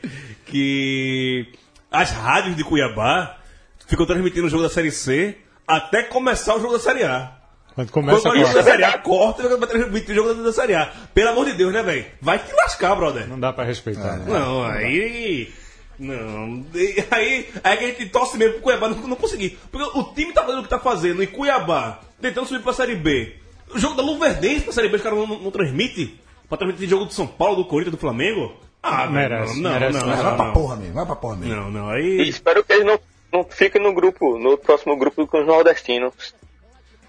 [0.46, 1.48] que
[1.90, 3.36] as rádios de Cuiabá
[3.86, 7.32] ficam transmitindo o jogo da Série C até começar o jogo da Série A.
[7.74, 10.52] Quando Quando começa o a jogo da Série A corta, vai transmitir o jogo da
[10.52, 10.92] Série A.
[11.14, 12.04] Pelo amor de Deus, né, velho?
[12.20, 13.28] Vai te lascar, brother.
[13.28, 14.24] não dá pra respeitar, né?
[14.26, 15.52] Não, aí.
[15.98, 16.64] Não.
[16.74, 19.58] e Aí, aí que a gente torce mesmo pro Cuiabá não, não conseguir.
[19.70, 22.96] Porque o time tá fazendo o que tá fazendo em Cuiabá, tentando subir pra Série
[22.96, 23.39] B.
[23.74, 26.14] O jogo da Luverdense pra Série B, os caras não, não, não transmitem.
[26.48, 28.52] Pra transmitir jogo do São Paulo, do Corinthians, do Flamengo.
[28.82, 31.36] Ah, Merece, não, merece, não, mas não, Vai pra não, porra mesmo, vai pra porra
[31.36, 31.54] mesmo.
[31.56, 32.28] não, não, E aí.
[32.28, 32.98] espero que eles não,
[33.32, 36.34] não fiquem no grupo, no próximo grupo com os nordestinos.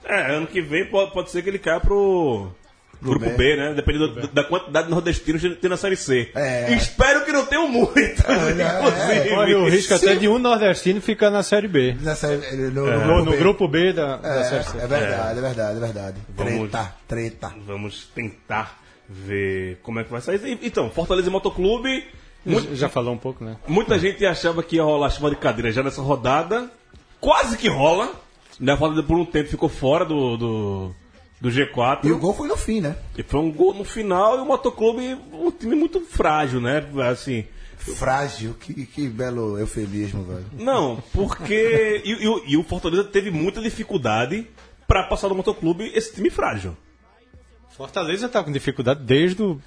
[0.04, 2.50] É, ano que vem pode, pode ser que ele caia pro.
[3.02, 3.32] Grupo B.
[3.32, 3.74] B, né?
[3.74, 6.30] Dependendo da- da quantidade de nordestinos que tem na Série C.
[6.36, 6.72] É.
[6.74, 9.30] Espero que não tenham muito, inclusive.
[9.30, 10.06] Corre o risco Sim.
[10.06, 11.96] até de um nordestino ficar na Série B.
[12.02, 12.38] Na série,
[12.72, 13.38] no, No, no, no B.
[13.38, 14.78] grupo B da, da Série C.
[14.78, 16.18] É, é verdade, é verdade, é verdade.
[16.30, 17.54] Vamos- Treta, treta.
[17.66, 20.60] Vamos tentar ver como é que vai sair.
[20.62, 22.06] Então, Fortaleza e Motoclube.
[22.46, 23.58] mu- Já falou um pouco, né?
[23.68, 26.70] Muita gente achava que ia rolar chuva de cadeira já nessa rodada.
[27.20, 28.12] Quase que rola.
[28.60, 30.96] Né, Fortaleza por um tempo ficou fora do, do,
[31.42, 32.06] do G4.
[32.06, 32.96] E o gol foi no fim, né?
[33.18, 36.86] E foi um gol no final e o Motoclube, um time muito frágil, né?
[37.12, 37.44] Assim.
[37.78, 40.46] Frágil, que, que belo eufemismo, velho.
[40.54, 42.02] Não, porque.
[42.06, 44.48] e, e o- e o Fortaleza teve muita dificuldade
[44.88, 46.78] pra passar do Motoclube esse time frágil.
[47.76, 49.60] Fortaleza tá com dificuldade desde o.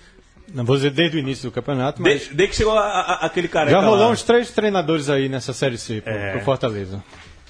[0.53, 2.13] Não vou dizer desde o início do campeonato, mas.
[2.13, 3.73] Desde, desde que chegou a- a- aquele careca.
[3.73, 4.11] Já rolou lá.
[4.11, 6.33] uns três treinadores aí nessa Série C pro, É.
[6.33, 7.03] pro Fortaleza.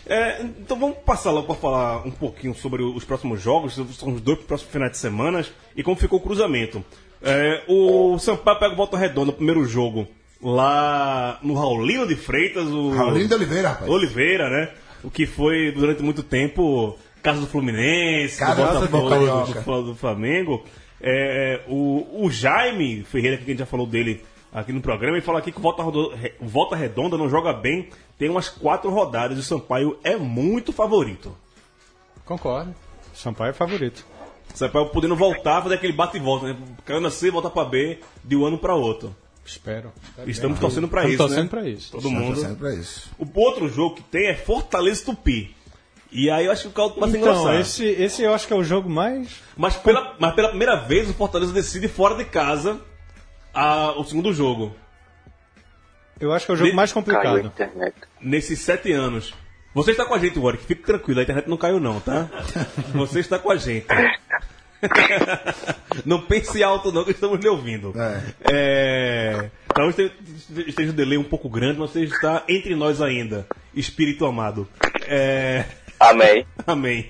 [0.06, 4.20] É, então vamos passar logo para falar um pouquinho sobre os próximos jogos, são os
[4.20, 6.84] dois próximos finais de semana e como ficou o cruzamento.
[7.22, 10.06] É, o Sampaio pega o Volta Redonda no primeiro jogo
[10.42, 13.90] lá no Raulino de Freitas, o Raulino de Oliveira, rapaz.
[13.90, 14.70] Oliveira, né?
[15.02, 19.60] O que foi durante muito tempo casa do Fluminense, Casa do do Botafogo, Carioca.
[19.62, 20.62] do, do Flamengo.
[21.00, 24.22] É, o, o Jaime Ferreira, que a gente já falou dele
[24.54, 25.82] aqui no programa, ele fala aqui que o Volta,
[26.40, 31.36] Volta Redonda não joga bem, tem umas quatro rodadas e o Sampaio é muito favorito.
[32.24, 32.74] Concordo.
[33.12, 34.06] Sampaio é favorito.
[34.54, 36.56] O Sampaio podendo voltar, fazer aquele bate e volta, né?
[36.84, 39.14] Caiu na C, volta pra B, de um ano pra outro.
[39.44, 39.92] Espero.
[40.26, 41.50] Estamos torcendo pra Estamos isso, torcendo né?
[41.50, 41.92] pra isso.
[41.92, 42.34] Todo Tá mundo.
[42.34, 43.10] torcendo pra isso.
[43.18, 45.56] O outro jogo que tem é Fortaleza e Tupi.
[46.10, 48.56] E aí eu acho que o caldo a Então, esse, esse eu acho que é
[48.56, 49.28] o jogo mais.
[49.56, 52.80] Mas pela, mas pela primeira vez o Fortaleza decide fora de casa
[53.54, 54.74] a- o segundo jogo.
[56.20, 57.46] Eu acho que é o jogo De- mais Caiu a complicado.
[57.46, 57.94] internet.
[58.20, 59.34] Nesses sete anos.
[59.74, 60.64] Você está com a gente, Warwick.
[60.64, 62.28] Fique tranquilo, a internet não caiu não, tá?
[62.94, 63.86] Você está com a gente.
[66.04, 67.92] não pense alto não, que estamos lhe ouvindo.
[67.98, 68.22] É.
[68.52, 69.50] É...
[69.74, 73.46] Talvez esteja- esteja um delay um pouco grande, mas você está entre nós ainda.
[73.74, 74.68] Espírito amado.
[75.08, 75.64] É...
[75.98, 76.46] Amém.
[76.66, 77.08] Amém.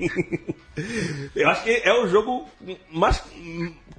[1.34, 2.48] Eu acho que é o jogo
[2.90, 3.22] mais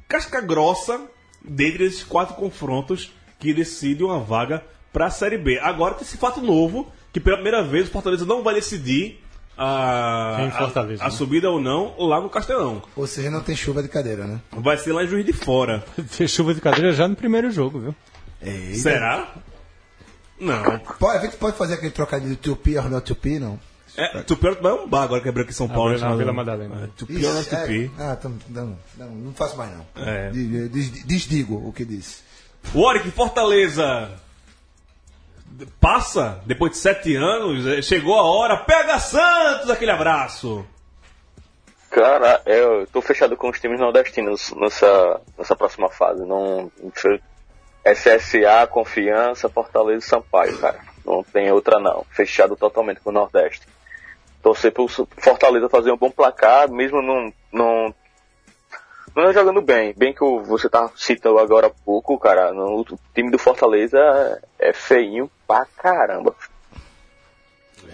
[0.08, 1.02] casca grossa
[1.48, 5.60] dentre esses quatro confrontos que decide uma vaga para a Série B.
[5.60, 9.22] Agora tem esse fato novo, que pela primeira vez o Fortaleza não vai decidir
[9.58, 11.16] a, Fortaleza, a, a né?
[11.16, 12.82] subida ou não lá no Castelão.
[12.96, 14.42] Ou seja, não tem chuva de cadeira, né?
[14.52, 15.84] Vai ser lá em Juiz de Fora.
[16.18, 17.96] Tem chuva de cadeira já no primeiro jogo, viu?
[18.42, 18.78] Eita.
[18.78, 19.34] Será?
[20.40, 20.80] Não.
[21.00, 23.58] Pode, a gente pode fazer aquele trocadilho de Tupi not Tupi, não?
[23.98, 25.92] É, Tupi é um bar agora que abriu aqui em São Paulo.
[25.94, 26.84] Na chamado- Vila Madalena.
[26.86, 27.44] É, Tupi é.
[27.44, 27.92] Tupi.
[27.98, 28.18] Ah,
[28.50, 29.86] não, não, não faço mais não.
[29.96, 30.30] É.
[30.32, 32.24] Des- des- Desdigo o que disse.
[32.74, 34.12] Warwick Fortaleza
[35.80, 40.66] passa, depois de sete anos, chegou a hora, pega Santos, aquele abraço.
[41.90, 46.26] Cara, eu tô fechado com os times nordestinos nessa, nessa próxima fase.
[46.26, 46.70] Não,
[47.86, 50.80] SSA, Confiança, Fortaleza e Sampaio, cara.
[51.06, 52.04] Não tem outra não.
[52.10, 53.66] Fechado totalmente com o Nordeste.
[54.46, 57.96] Torcer pro Fortaleza fazer um bom placar, mesmo não, não,
[59.16, 59.92] não jogando bem.
[59.98, 62.54] Bem que o- você tá citando agora há pouco, cara.
[62.54, 63.98] no- o time do Fortaleza
[64.60, 66.36] é feinho pra caramba.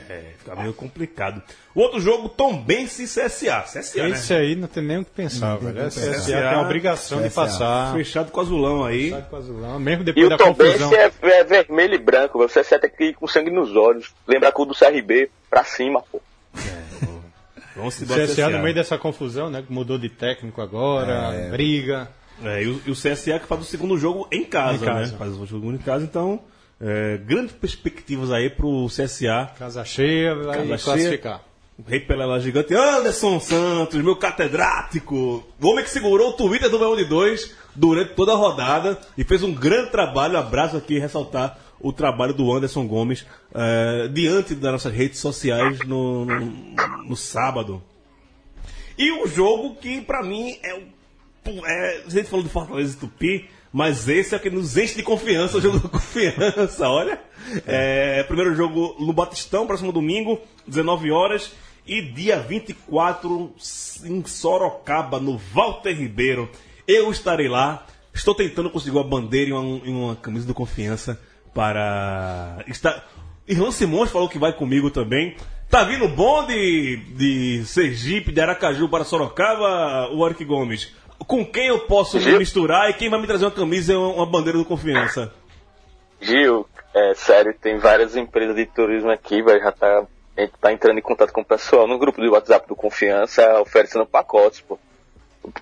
[0.09, 1.41] É, fica meio complicado.
[1.75, 3.61] O outro jogo, Tombense e CSA.
[3.63, 4.39] CSA, Esse né?
[4.39, 5.83] aí não tem nem o que pensar, velho.
[5.83, 6.49] o Esse que CSA pensar.
[6.49, 7.41] tem a obrigação de CSA.
[7.41, 7.93] passar.
[7.93, 9.03] Fechado com o azulão aí.
[9.09, 10.93] Fechado com o azulão, Mesmo E depois o da Tombense confusão.
[10.93, 14.13] é, é vermelho e branco, você tem que ir com sangue nos olhos.
[14.27, 16.21] Lembra com o do CRB pra cima, pô.
[17.75, 19.63] Vamos se O CSA no meio dessa confusão, né?
[19.69, 22.09] Mudou de técnico agora, briga.
[22.43, 25.11] É, e, o, e o CSA que faz o segundo jogo em casa, Em casa.
[25.11, 25.17] né?
[25.17, 26.39] Faz o segundo em casa, então.
[26.81, 29.51] é, grandes perspectivas aí pro CSA.
[29.57, 31.41] Casa cheia, vai Casa classificar.
[31.77, 36.77] O Rei Pelela Gigante, Anderson Santos, meu catedrático, o homem que segurou o Twitter do
[36.77, 40.37] Leão de 2 durante toda a rodada e fez um grande trabalho.
[40.37, 46.25] Abraço aqui ressaltar o trabalho do Anderson Gomes eh, diante das nossas redes sociais no,
[46.25, 46.39] no,
[47.07, 47.81] no sábado.
[48.97, 50.79] E o jogo que pra mim é
[51.65, 54.95] É, a gente falou do Fortaleza e Tupi, mas esse é o que nos enche
[54.95, 57.19] de confiança, o jogo da confiança, olha.
[57.65, 61.51] É, primeiro jogo no Batistão, próximo domingo, 19 horas.
[61.87, 63.55] E dia 24
[64.05, 66.47] em Sorocaba, no Walter Ribeiro.
[66.87, 67.87] Eu estarei lá.
[68.13, 71.19] Estou tentando conseguir uma bandeira e uma, e uma camisa do confiança
[71.53, 72.63] para.
[72.67, 73.05] Estar...
[73.47, 75.35] Irlão Simões falou que vai comigo também.
[75.69, 80.93] Tá vindo bonde de Sergipe, de Aracaju para Sorocaba, o Warwick Gomes.
[81.27, 84.09] Com quem eu posso me misturar e quem vai me trazer uma camisa e uma
[84.09, 85.33] uma bandeira do confiança?
[86.19, 90.05] Gil, é sério, tem várias empresas de turismo aqui, vai já tá,
[90.37, 93.59] a gente tá entrando em contato com o pessoal no grupo do WhatsApp do Confiança,
[93.61, 94.77] oferecendo pacotes, pô.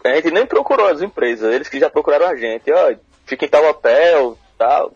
[0.04, 2.94] A gente nem procurou as empresas, eles que já procuraram a gente, ó,
[3.26, 4.38] fica em tal hotel,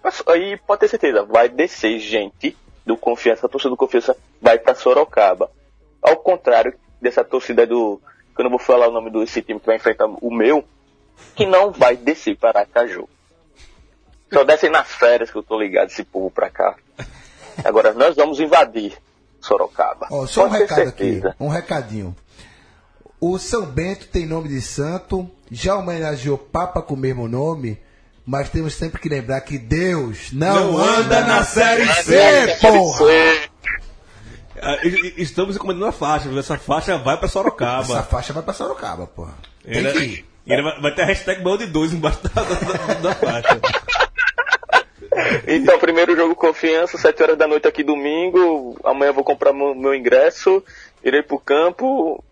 [0.04, 4.60] Mas Aí pode ter certeza, vai descer gente do Confiança, a torcida do Confiança vai
[4.60, 5.50] pra Sorocaba.
[6.02, 8.02] Ao contrário dessa torcida do,
[8.36, 10.66] que eu não vou falar o nome desse time que vai enfrentar o meu,
[11.36, 13.08] que não vai descer para Aracaju.
[14.32, 16.76] Só descem nas férias que eu tô ligado esse povo pra cá.
[17.64, 18.98] Agora nós vamos invadir
[19.40, 20.08] Sorocaba.
[20.12, 21.30] Ó, só um Pode ter recado certeza.
[21.30, 22.16] aqui, um recadinho.
[23.20, 27.80] O São Bento tem nome de santo, já homenageou Papa com o mesmo nome,
[28.26, 33.06] mas temos sempre que lembrar que Deus não, anda na Série C, porra!
[34.62, 34.78] Ah,
[35.18, 36.40] Estamos encomendando a faixa, viu?
[36.40, 38.04] essa faixa vai para Essa Sorocaba.
[38.04, 39.34] faixa vai pra Sorocaba, porra.
[39.66, 42.94] E ainda, e ainda vai, vai ter a hashtag Bão de 2 embaixo da, da-
[42.96, 43.60] da faixa.
[45.48, 48.78] Então, primeiro jogo confiança, 7 horas da noite aqui domingo.
[48.84, 50.64] Amanhã vou comprar meu, meu ingresso,
[51.04, 52.24] irei pro campo.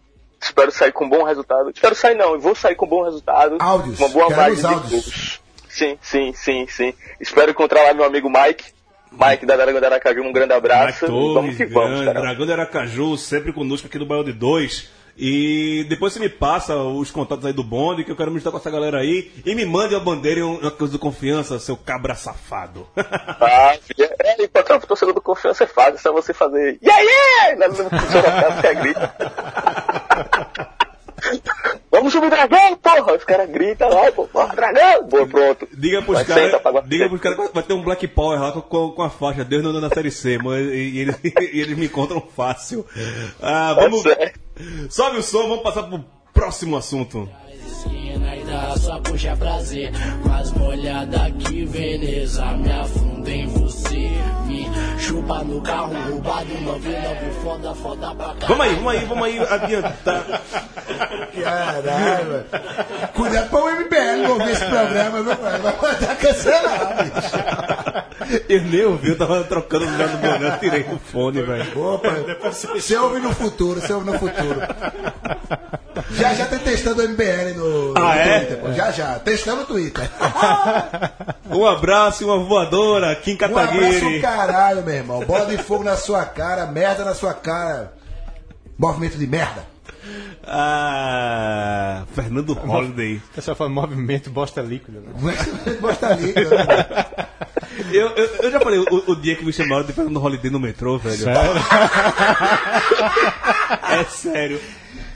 [0.41, 1.69] Espero sair com bom resultado.
[1.69, 3.58] Espero sair não, eu vou sair com bom resultado.
[3.60, 5.40] Áudios, Uma boa quero margem de áudios.
[5.71, 6.93] Sim, sim, sim, sim.
[7.19, 8.65] Espero encontrar lá meu amigo Mike.
[9.10, 11.05] Mike da Dragão da Aracaju, um grande abraço.
[11.05, 12.21] Torres, vamos que vamos, grande, cara.
[12.21, 14.89] Dragão de Aracaju, sempre conosco aqui do Bairro de 2.
[15.17, 18.51] E depois você me passa os contatos aí do bonde, que eu quero me estar
[18.51, 19.31] com essa galera aí.
[19.45, 22.88] E me mande uma bandeira e uma coisa de confiança, seu cabra safado.
[22.97, 26.79] Ah, é, encontrar o torcedor do confiança é fácil, é só você fazer.
[26.84, 27.67] Yeah, yeah!
[27.67, 29.15] Na Sorocaba, você grita.
[32.01, 33.15] Vamos subir dragão, porra!
[33.15, 35.07] Os caras gritam lá, pô, porra, dragão!
[35.07, 35.67] Boa, pronto.
[35.71, 36.51] Diga pros caras
[36.87, 39.61] diga pros caras que vai ter um Black Power lá com, com, a faixa Deus
[39.61, 42.83] não anda na série C, mas, e, e eles, e eles me encontram fácil.
[43.39, 44.01] Ah, vamos.
[44.01, 44.39] Certo.
[44.89, 47.29] Sobe o som, vamos passar pro próximo assunto.
[47.85, 49.91] e só puxa prazer
[50.23, 54.09] Com as molhadas que Veneza Me afunda em você
[54.47, 54.67] Me
[55.01, 58.91] chupa no carro roubado Não vi, não vi, foda, foda pra cá Vamos aí, vamos
[58.93, 60.41] aí, vamos aí adiantar.
[61.43, 62.45] Caralho, velho.
[63.13, 65.61] Cuidado pra o MBL não ouvir esse programa, viu, velho?
[65.63, 68.41] Vai mandar cancelar, bicho.
[68.47, 71.79] Eu nem ouvi, eu tava trocando o lugar do boné, eu tirei o fone, velho.
[71.93, 72.09] Opa,
[72.73, 74.61] você ouve no futuro, você ouve no futuro.
[76.11, 78.39] Já já tá testando o MBL no, no Ah, é?
[78.39, 78.73] Twitter, pô.
[78.73, 80.09] Já já, testando o Twitter.
[81.49, 85.23] Um abraço e uma voadora, Kim Um abraço caralho, meu irmão.
[85.25, 87.93] Bola de fogo na sua cara, merda na sua cara.
[88.77, 89.65] Movimento de merda.
[90.43, 93.17] Ah, Fernando Holiday.
[93.17, 94.99] O pessoal fala movimento bosta líquida.
[94.99, 95.34] Né?
[95.80, 97.06] Bosta ali, né?
[97.91, 100.60] Eu, eu, eu já falei o, o dia que me chamaram de Fernando Holiday no
[100.60, 101.17] metrô, velho.
[101.17, 101.51] Sério?
[103.91, 104.60] É sério.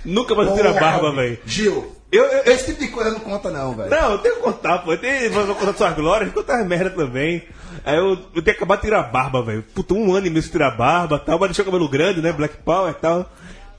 [0.03, 1.39] Nunca mais tira a barba, velho.
[1.45, 3.89] Gil, Eu, eu, esse tipo de coisa não conta não, velho.
[3.89, 4.93] não, eu tenho que contar, pô.
[4.93, 7.43] Eu tenho que contar suas glórias, contar as merda também.
[7.83, 9.63] Aí eu, eu tenho que acabar de tirar a barba, velho.
[9.73, 12.21] Puta, um ano e meio sem tirar a barba tal, mas deixou o cabelo grande,
[12.21, 12.31] né?
[12.31, 13.29] Black Power e tal.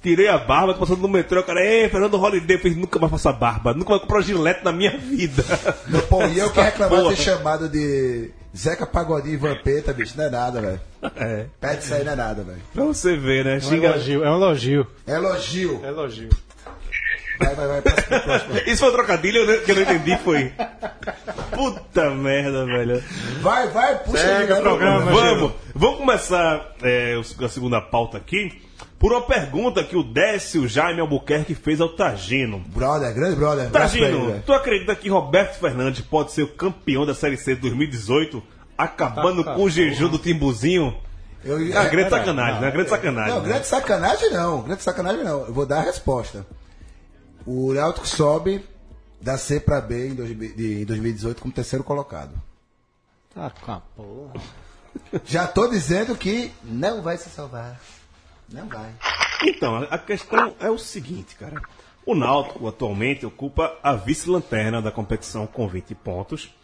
[0.03, 2.97] Tirei a barba, tô passando no metrô, o cara, ei, Fernando Holiday, eu fiz, nunca
[2.99, 5.43] mais passar barba, nunca mais comprar gilete na minha vida.
[5.89, 7.17] Meu pô, e eu que reclamar Porra.
[7.17, 10.81] ter chamado de Zeca Pagodinho e Vampeta, bicho, não é nada, velho.
[11.17, 12.61] É, Pede isso aí, não é nada, velho.
[12.73, 13.55] pra você ver, né?
[13.55, 13.87] É um Xinga...
[13.89, 14.87] elogio, é um elogio.
[15.09, 15.81] Elogio.
[15.83, 16.29] É elogio.
[17.39, 18.55] Vai, vai, vai, passa pro próximo.
[18.67, 20.53] Isso foi um trocadilho que eu não entendi, foi.
[21.51, 23.03] Puta merda, velho.
[23.41, 25.11] Vai, vai, puxa Segue aí, o programa?
[25.11, 28.67] Vamos, vamos começar é, a segunda pauta aqui
[28.99, 32.61] por uma pergunta que o Décio Jaime Albuquerque fez ao Tagino.
[32.69, 33.71] Brother, grande brother.
[33.71, 38.43] Tagino, tu acredita que Roberto Fernandes pode ser o campeão da Série C de 2018,
[38.77, 40.97] acabando Tá, tá, com o jejum do Timbuzinho?
[41.45, 42.71] Eu, É grande é, sacanagem, né?
[42.71, 43.35] Grande sacanagem.
[43.35, 43.49] Não, né?
[43.49, 44.63] grande sacanagem não.
[44.63, 45.47] Grande sacanagem não.
[45.47, 46.45] Eu vou dar a resposta.
[47.47, 48.65] O Náutico sobe
[49.21, 52.33] da C pra B em, 2000 de- em 2018 como terceiro colocado.
[53.35, 54.33] Tá com a porra.
[55.25, 57.81] Já tô dizendo que não vai se salvar.
[58.53, 58.93] Não vai.
[59.45, 61.61] Então, a- questão é o seguinte, cara.
[62.05, 66.55] O Náutico atualmente ocupa a vice-lanterna da competição com 20 pontos.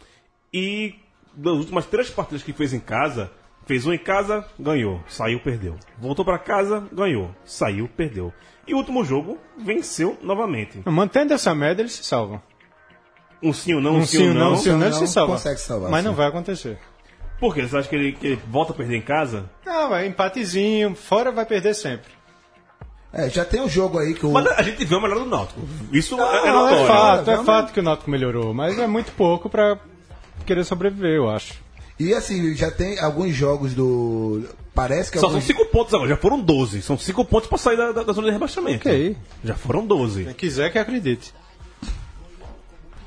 [0.52, 0.94] E
[1.34, 3.30] das últimas três partidas que fez em casa,
[3.66, 5.76] fez um em casa, ganhou, saiu, perdeu.
[5.98, 8.32] Voltou pra casa, ganhou, saiu, perdeu.
[8.66, 10.80] E o último jogo venceu novamente.
[10.86, 12.40] Mantendo essa média, eles se salvam.
[13.42, 14.86] Um sim ou não, um, Um sim, sim ou não, um sim ou não, não
[14.86, 15.34] eles se salvam.
[15.36, 16.08] consegue salvar, Mas sim.
[16.08, 16.78] não vai acontecer.
[17.40, 17.62] Por quê?
[17.66, 19.50] Você acha que ele, que ele volta a perder em casa?
[19.66, 22.12] Não, vai empatezinho, fora vai perder sempre.
[23.12, 24.30] É, já tem um jogo aí que o.
[24.30, 25.60] Mas a gente vê o melhor do Náutico.
[25.92, 26.84] Isso é, é Não, notório.
[26.84, 29.76] é fato, é fato que o Náutico melhorou, mas é muito pouco pra
[30.46, 31.54] querer sobreviver, eu acho.
[31.98, 34.48] E assim, já tem alguns jogos do.
[34.74, 35.44] Parece que Só são alguns.
[35.46, 36.80] cinco pontos agora, já foram 12.
[36.80, 38.88] São cinco pontos pra sair da, da- da zona de rebaixamento.
[38.88, 39.16] Ok.
[39.44, 40.24] Já foram 12.
[40.24, 41.34] Quem quiser que acredite.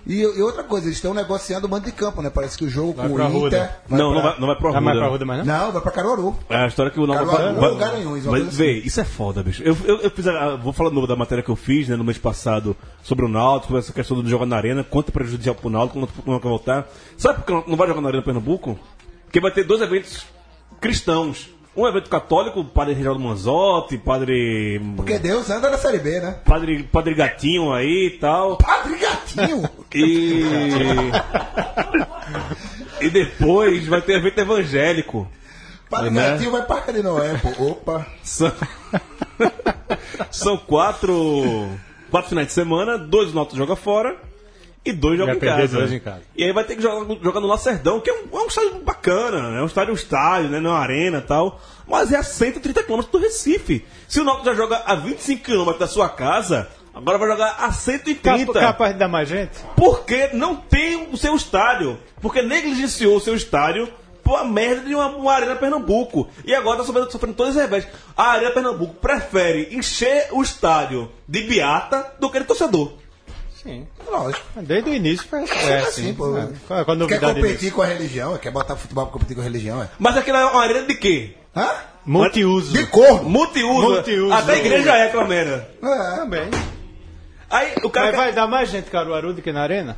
[0.08, 2.30] E, e outra coisa, eles estão negociando o mando de campo, né?
[2.30, 3.62] Parece que o jogo Vai com pra o Inter.
[3.64, 3.80] Arruda.
[3.90, 5.14] não, não pra- vai, não vai pro Vai mais pra Arruda.
[5.24, 5.58] Ruda mais não?
[5.66, 6.36] Não, vai pra Caruaru.
[6.48, 9.42] É a história que o Náutico Caruaru vai, ou Garanhuns, vai, vê, isso é foda,
[9.42, 9.64] bicho.
[9.64, 11.96] Eu, eu, eu fiz a- vou falar de novo da matéria que eu fiz né,
[11.96, 15.72] no mês passado sobre o Náutico, essa questão do jogar na arena, quanto prejudicial pro
[15.72, 16.88] Náutico, quando o Náutico vai voltar.
[17.18, 18.80] Sabe por que não vai jogar na arena Pernambuco?
[19.24, 20.24] Porque vai ter dois eventos
[20.80, 21.50] cristãos.
[21.76, 24.82] Um evento católico, padre Reginaldo Manzotti, padre.
[24.96, 26.40] Porque Deus anda na Série B, né?
[26.46, 28.58] Padre, padre Gatinho aí e tal.
[28.58, 29.70] Padre Gatinho!
[29.98, 30.44] E.
[33.00, 35.26] e depois vai ter evento evangélico.
[35.90, 36.32] Padre Né?
[36.32, 37.72] Gatinho vai pra de Noé, pô.
[37.72, 38.06] Opa!
[38.22, 38.52] São,
[40.32, 41.70] São quatro,
[42.12, 44.18] quatro finais de semana, dois notos joga fora
[44.86, 45.78] e dois jogam em casa.
[45.78, 46.22] dois em casa.
[46.36, 48.76] E aí vai ter que jogar, jogar no Lacerdão, que é um, é um estádio
[48.84, 49.60] bacana, né?
[49.60, 50.60] é um estádio, um estádio, né?
[50.60, 51.60] não é uma arena e tal.
[51.88, 53.86] Mas é a 130 km do Recife.
[54.08, 57.72] Se o Náutico já joga a 25 km da sua casa, agora vai jogar a
[57.72, 58.22] 130.
[58.22, 59.52] Cap- Capaz de dar mais gente?
[59.76, 61.98] Porque não tem o seu estádio.
[62.22, 63.88] Porque negligenciou o seu estádio
[64.24, 66.28] por a merda de uma, uma Arena Pernambuco.
[66.44, 67.88] E agora tá sofrendo, sofrendo todas as revés.
[68.18, 72.94] A Arena Pernambuco prefere encher o estádio de beata do que de torcedor.
[73.66, 73.88] Sim.
[74.12, 74.46] Lógico.
[74.62, 76.14] Desde o início foi É é, assim, sim.
[76.14, 76.38] pô.
[76.38, 76.48] É.
[76.68, 77.76] Qual, qual a Quer competir disso?
[77.76, 79.90] com a religião, quer botar futebol pra competir com a religião, é?
[79.98, 81.32] Mas aquilo é uma arena de quê?
[81.56, 81.68] Hã?
[82.06, 82.74] Multiuso.
[82.74, 83.28] De corno!
[83.28, 83.90] Multiuso.
[83.90, 84.32] Multiuso.
[84.34, 85.68] Até a igreja é merda.
[85.82, 86.16] É.
[86.18, 86.50] Também.
[87.50, 88.08] Aí o cara.
[88.08, 89.98] Mas vai dar mais gente Caruaru do que na arena?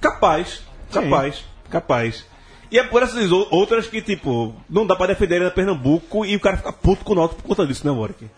[0.00, 0.62] Capaz.
[0.92, 1.44] Capaz.
[1.68, 2.24] Capaz.
[2.70, 6.24] E é por essas ou- outras que, tipo, não dá pra defender a Arena Pernambuco
[6.24, 8.28] e o cara fica puto com o Náutico por conta disso, né, Warwick?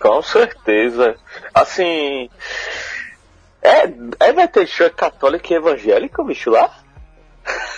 [0.00, 1.16] Com certeza.
[1.52, 2.30] Assim.
[3.68, 6.70] É, é vai ter show católico e evangélico, bicho, lá?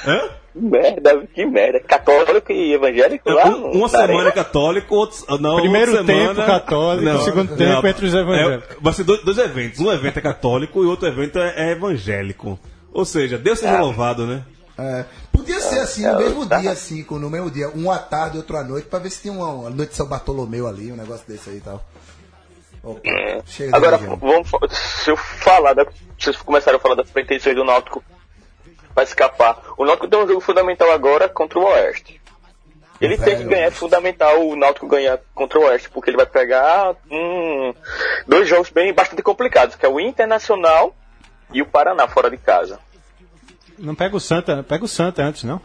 [0.06, 0.30] Hã?
[0.54, 1.80] Merda, que merda.
[1.80, 3.46] Católico e evangélico lá?
[3.46, 4.32] Um- uma na semana arena?
[4.32, 8.70] católico, outro, não, Primeiro semana, tempo católico, segundo tempo entre os evangélicos.
[8.70, 9.78] É, vai ser dois, dois eventos.
[9.80, 12.58] Um evento é católico e outro evento é, é evangélico.
[12.92, 14.42] Ou seja, Deus seja louvado, né?
[14.76, 15.04] É.
[15.30, 16.58] Podia ser assim, no é, mesmo tá.
[16.58, 19.10] dia, assim, com- no mesmo dia, um à tarde e outro à noite, pra ver
[19.10, 21.84] se tinha uma, uma noite de São Bartolomeu ali, um negócio desse aí e tal.
[22.82, 23.42] Opa, É.
[23.72, 25.86] Agora, vamos, se eu falar, da,
[26.18, 28.02] vocês começaram a falar das pretensões do Náutico
[28.94, 29.62] para escapar.
[29.76, 32.20] O Náutico tem um jogo fundamental agora contra o Oeste.
[33.00, 33.48] Ele tem que Velho.
[33.48, 37.74] ganhar, é fundamental o Náutico ganhar contra o Oeste, porque ele vai pegar hum,
[38.26, 40.94] dois jogos bem bastante complicados, que é o Internacional
[41.52, 42.78] e o Paraná fora de casa.
[43.78, 45.60] Não pega o Santa, pega o Santa antes, não?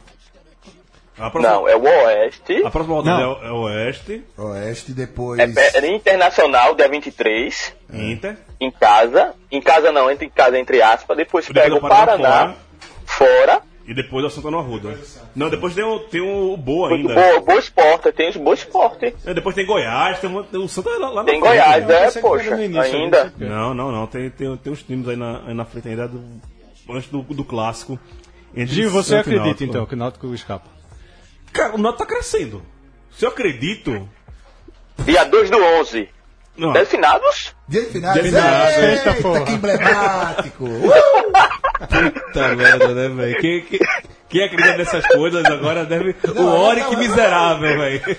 [1.15, 2.61] Próxima, Não, é o Oeste.
[2.65, 5.39] a próxima rodada é é o Oeste, Oeste, depois.
[5.39, 8.37] É, pe- é Internacional, dia 23, Inter.
[8.59, 9.33] em casa.
[9.51, 11.15] Em casa não, entra em casa entre aspas.
[11.15, 12.55] Depois Depois pega o Paraná,
[13.05, 13.61] fora.
[13.87, 14.97] E depois o Santa no Arruda.
[15.35, 17.13] Não, depois tem o, tem o Boa ainda.
[17.13, 19.15] boa, boa esporte, tem os boa esporte.
[19.23, 22.05] É, depois tem Goiás, tem, tem o Santa lá, lá na Tem frente, Goiás, né?
[22.07, 23.23] é, poxa, início, ainda.
[23.25, 23.45] não quê.
[23.45, 24.07] Não, não, não.
[24.07, 26.19] Tem, tem, tem uns times aí na, aí na frente ainda do,
[26.89, 27.99] antes do, do clássico.
[28.55, 30.74] Entre Gil, você acredita então que o Náutico escapa?
[31.55, 32.61] Cara, o Náutico tá crescendo.
[33.17, 34.09] Se eu acredito.
[34.99, 36.09] Dia 2 do 11.
[36.57, 37.55] Não, Definados?
[37.67, 38.13] Dia de finais.
[38.13, 39.45] Dia de finais, Eita, eita, porra.
[39.45, 40.65] que emblemático.
[42.23, 43.37] puta merda, né, velho?
[43.39, 43.79] Quem, quem,
[44.29, 46.15] quem acredita nessas coisas agora deve.
[46.29, 48.01] o Não, Oric não, miserável, velho.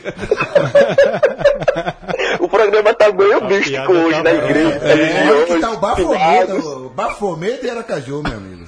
[2.56, 4.44] O programa tá meio místico piada hoje tá na boa.
[4.44, 4.68] igreja.
[4.82, 6.64] É, religiões, que tá o finados.
[6.64, 8.64] Bafomê, Bafomê de Aracaju, meu amigo.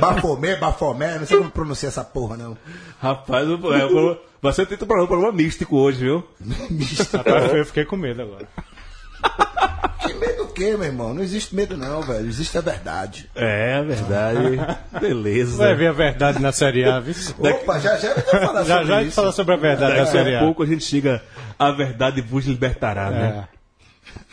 [0.00, 2.56] Bafomê, Bafomé, não sei como pronunciar essa porra, não.
[3.00, 6.24] Rapaz, é, o programa- você tenta um programa, um místico hoje, viu?
[7.12, 8.48] Rapaz, eu fiquei com medo agora.
[10.06, 11.12] Que medo o quê, meu irmão?
[11.12, 12.26] Não existe medo, não, velho.
[12.26, 13.28] Existe a verdade.
[13.34, 14.58] É, verdade.
[15.00, 15.56] Beleza.
[15.58, 17.14] Vai ver a verdade na Série A, viu?
[17.38, 19.16] Opa, já já vai falar Já sobre já a gente isso.
[19.16, 20.42] fala sobre a verdade da Daqui Série a A.
[20.44, 21.22] pouco a gente chega.
[21.58, 23.44] A verdade vos libertará, né?
[23.54, 23.58] É.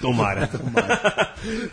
[0.01, 0.49] Tomara.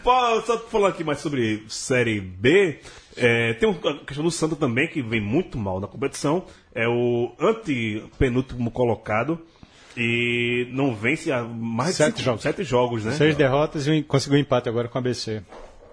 [0.02, 2.80] Pô, só falando aqui mais sobre Série B,
[3.16, 6.44] é, tem um- a questão do Santa também, que vem muito mal na competição.
[6.74, 9.38] É o antepenúltimo colocado.
[9.96, 12.42] E não vence há mais de Sete cinco- jogos.
[12.42, 13.12] sete jogos, né?
[13.12, 15.42] Seis derrotas e conseguiu um empate agora com a ABC.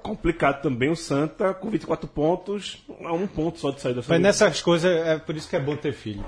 [0.01, 4.21] Complicado também o Santa, com 24 pontos, a um ponto só de sair da Mas
[4.21, 6.23] nessas coisas, é por isso que é bom ter filho.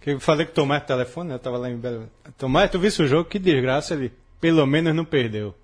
[0.00, 1.34] Que eu falei o Tomás no telefone, né?
[1.34, 2.08] eu tava lá em Belo.
[2.38, 3.28] Tomás, tu visse o jogo?
[3.28, 4.12] Que desgraça ele.
[4.40, 5.54] Pelo menos não perdeu.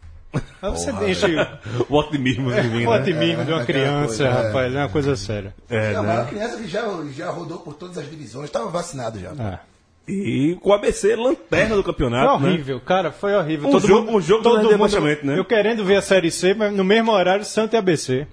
[0.60, 1.26] Aí você deixa
[1.88, 3.00] O otimismo de o né?
[3.00, 4.30] otimismo de uma aquela criança, coisa, é.
[4.48, 5.54] rapaz, é uma coisa séria.
[5.70, 6.08] É, Não, né?
[6.08, 6.82] mas a criança que já,
[7.14, 9.30] já rodou por todas as divisões, estava vacinado já.
[9.30, 9.58] É.
[10.08, 12.40] E com o ABC, lanterna do Foi campeonato.
[12.40, 12.48] né?
[12.50, 13.68] horrível, cara, foi horrível.
[13.68, 15.36] Um jogo- um jogo do rebaixamento, né?
[15.38, 18.26] Eu querendo ver a Série C, mas no mesmo horário, Santa e ABC.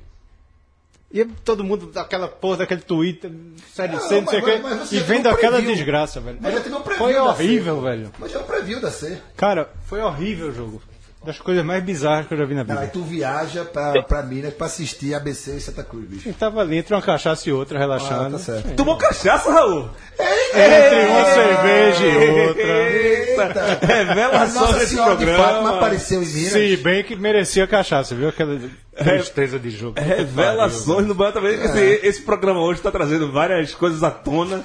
[1.12, 3.32] E todo mundo daquela porra, daquele Twitter,
[3.72, 6.40] Série Não, C, não sei o você E vendo aquela desgraça, velho.
[6.42, 7.82] Mas já teve um preview Foi horrível, C.
[7.82, 8.12] velho.
[8.18, 9.20] Mas já é um preview da C.
[9.38, 10.82] Cara, foi horrível o jogo.
[11.26, 12.92] Das coisas mais bizarras que eu já vi na Não, aí vida.
[12.92, 16.28] tu viaja pra, pra Minas pra assistir ABC e Santa Cruz, bicho.
[16.28, 18.38] Ele tava ali entre uma cachaça e outra, Ah, relaxando.
[18.38, 18.74] tá certo.
[18.76, 19.90] Tomou cachaça, Raul?
[20.20, 22.64] Entre uma cerveja e outra.
[22.92, 23.80] Eita!
[23.86, 25.78] Revela A só Nossa nesse Senhora de Fátima programa.
[25.78, 26.52] apareceu em Minas.
[26.52, 28.28] Se bem que merecia cachaça, viu?
[28.28, 28.60] Aquela
[28.94, 30.00] tristeza de jogo.
[30.00, 31.56] Revelações no Bata também.
[31.56, 34.64] Esse, esse programa hoje está trazendo várias coisas à tona.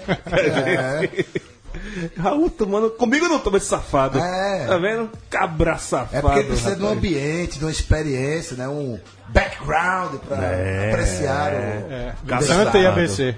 [2.17, 2.91] Raul tomando.
[2.91, 4.19] Comigo não toma esse safado.
[4.19, 4.67] É.
[4.67, 5.11] Tá vendo?
[5.31, 6.17] Cabra safado.
[6.17, 6.99] É porque precisa de um rapaz.
[6.99, 8.69] ambiente, de uma experiência, né?
[8.69, 8.99] Um
[9.29, 10.91] background pra É.
[10.91, 11.57] apreciar o.
[11.57, 12.15] É.
[12.43, 13.35] Santa e ABC.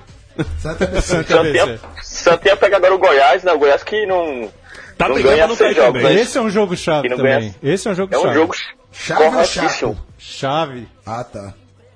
[0.58, 1.02] Santa ABC.
[1.02, 1.58] Santa e ABC.
[1.58, 3.52] Santinha, Santinha pega agora o Goiás, né?
[3.52, 4.50] O Goiás que não,
[4.96, 6.00] Tá não ganha não seis jogos.
[6.00, 6.14] também.
[6.16, 6.20] né?
[6.22, 7.24] Esse é um jogo chave também.
[7.40, 7.54] ganha.
[7.62, 8.34] Esse é um jogo É um chave.
[8.34, 8.54] jogo
[8.92, 9.96] Chave ou chapo?
[10.18, 10.88] Chave.
[11.06, 11.54] Ah, tá.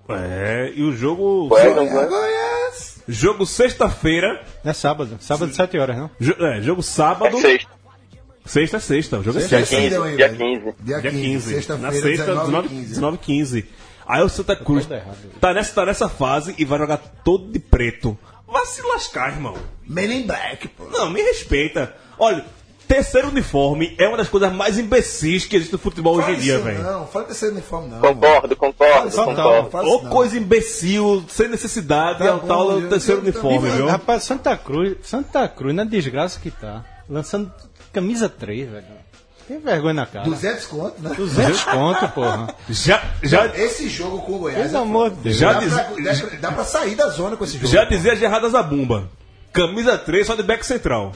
[0.09, 1.49] É, e o jogo.
[1.49, 2.07] Goiás É.
[2.07, 2.94] Goiás.
[3.09, 4.43] Jogo sexta-feira.
[4.65, 5.17] É sábado.
[5.21, 6.11] Sábado, 7 horas, não?
[6.19, 7.37] Jo- é, jogo sábado.
[7.37, 7.71] É sexta.
[8.47, 9.19] Sexta é sexta.
[9.19, 9.75] O jogo é Sexta sexta.
[9.77, 10.39] é 15, Ainda, dia velho.
[10.39, 10.75] 15.
[10.85, 11.47] Dia Dia 15, 15.
[11.49, 12.89] Na sexta-feira, sexta, 19 19 15.
[12.89, 13.65] 19 15.
[14.07, 15.01] Aí o Santa Cruz Tá
[15.41, 18.19] tá nessa, tá nessa fase e vai jogar todo de preto.
[18.47, 19.57] Vai se lascar, irmão.
[19.89, 20.85] Men in Black, pô.
[20.85, 21.95] Não, me respeita.
[22.19, 22.45] Olha,
[22.87, 26.59] terceiro uniforme é uma das coisas mais imbecis que existe no futebol hoje em dia,
[26.59, 26.83] velho.
[26.83, 28.01] Não, fala terceiro uniforme, não.
[28.01, 29.63] Concordo, concordo, Fala isso concordo.
[29.63, 33.25] não, fala Ou coisa imbecil, sem necessidade, Tá é o bom, tal do terceiro eu-
[33.25, 33.87] uniforme, eu- viu?
[33.89, 36.85] Rapaz, Santa Cruz, Santa Cruz, na desgraça que tá.
[37.09, 37.53] Lançando
[37.93, 38.85] camisa 3, velho.
[39.47, 40.25] Tem vergonha na cara.
[40.25, 41.11] 200 conto, né?
[41.15, 42.55] 200 conto, porra.
[42.71, 44.69] Já, já, Esse jogo com o Goiás.
[44.73, 45.37] Pelo é amor de Deus.
[45.37, 47.67] Já dá, diz- pra, dá, pra, dá pra sair da zona com esse jogo.
[47.67, 49.11] já dizia Gerardas da Bumba.
[49.53, 51.13] Camisa 3 só de back central.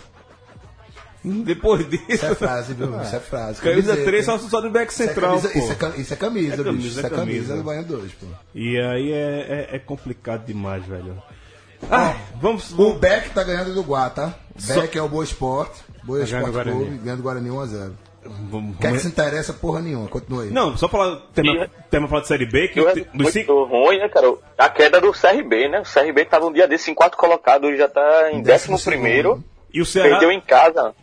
[1.44, 2.34] Depois Isso é disso.
[2.36, 3.00] frase, viu?
[3.02, 3.60] Isso é frase.
[3.60, 4.38] Camisa Camiseta, 3 hein?
[4.38, 5.58] só, só de back Isso é central, camisa, pô.
[5.58, 6.64] isso, é, isso é camisa, É bicho.
[6.64, 7.16] camisa, Isso é é camisa
[7.48, 7.56] camisa.
[7.56, 8.26] do Banho 2, pô.
[8.54, 11.20] E aí é, é, é complicado demais, velho.
[11.90, 12.72] Ah, vamos.
[12.76, 14.34] O Beck tá ganhando do Guá, tá?
[14.56, 15.80] Só- Beck é o Boa Esporte.
[16.02, 16.76] Boa Tá ganhando Esporte o Guarani.
[16.86, 17.92] Clube, ganhando o Guarani 1x0.
[18.50, 20.08] vamos- Quer que se interessa porra nenhuma?
[20.08, 20.50] Continua aí.
[20.50, 21.16] Não, só falar.
[21.34, 23.64] Tema, tema falar de Série B, que É muito cinco.
[23.64, 24.34] ruim, né, cara?
[24.58, 25.80] A queda do CRB, né?
[25.80, 28.76] O CRB tava um dia desse em quarto colocado, hoje já tá em Em décimo
[28.76, 29.44] décimo primeiro.
[29.72, 30.10] E o Ceará.
[30.10, 30.94] Perdeu em casa.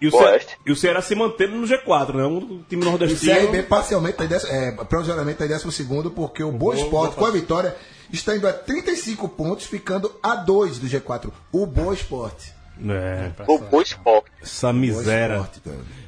[0.00, 0.58] E o, Ceará Oeste.
[0.66, 2.24] e o Ceará se mantendo no G4, né?
[2.24, 3.34] Um time O nordestino.
[3.34, 7.16] CRB parcialmente tá em décimo, é, provisoriamente tá em décimo segundo, porque o Boa Esporte,
[7.16, 7.74] com a vitória,
[8.12, 11.30] está indo a 35 pontos, ficando a 2 do G4.
[11.50, 12.54] O Boa Esporte.
[12.86, 14.30] É, O Boa Esporte.
[14.42, 15.36] essa miséria.
[15.36, 15.62] Esporte.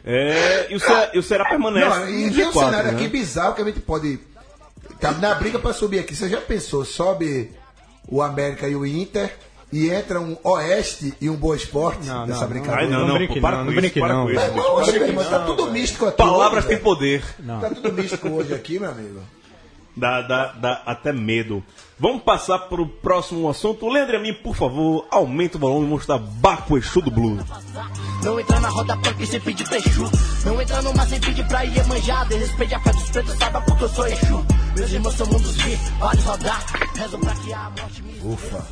[0.05, 2.93] É, e o Ceará, e o Ceará permanece Não, e no tem um G4, cenário
[2.93, 2.97] né?
[2.99, 4.21] aqui bizarro que a gente pode.
[5.01, 6.15] Tá na briga pra subir aqui.
[6.15, 6.85] Você já pensou?
[6.85, 7.53] Sobe
[8.07, 9.35] o América e o Inter
[9.73, 12.83] e entra um Oeste e um Boa Esporte Não, nessa não, brincadeira.
[12.83, 14.41] Ai, não, não, brinque pô, para não, com não isso, brinque para não, com isso.
[14.55, 16.17] Mas, oxe, meu irmão, tá tudo místico aqui.
[16.17, 17.25] Palavras hoje, têm poder.
[17.41, 17.61] Não.
[17.61, 19.21] Tá tudo místico hoje aqui, meu amigo.
[19.97, 21.63] Dá, dá, dá até medo.
[21.99, 23.89] Vamos passar para o próximo assunto.
[23.89, 27.43] Leandro e a mim, por favor, aumenta o volume e mostra Baco Exu do Blues.
[28.23, 30.11] Não entra na roda punk sem pedir pra Exu.
[30.45, 32.25] Não entra no mar sem pedir pra Iemanjá.
[32.25, 34.47] Desrespeite a fé dos pretos, saiba porque eu sou Exu.
[34.77, 36.65] Meus irmãos são mundos vi, olhos rodar.
[36.97, 38.67] Rezo pra que a morte me Ufa.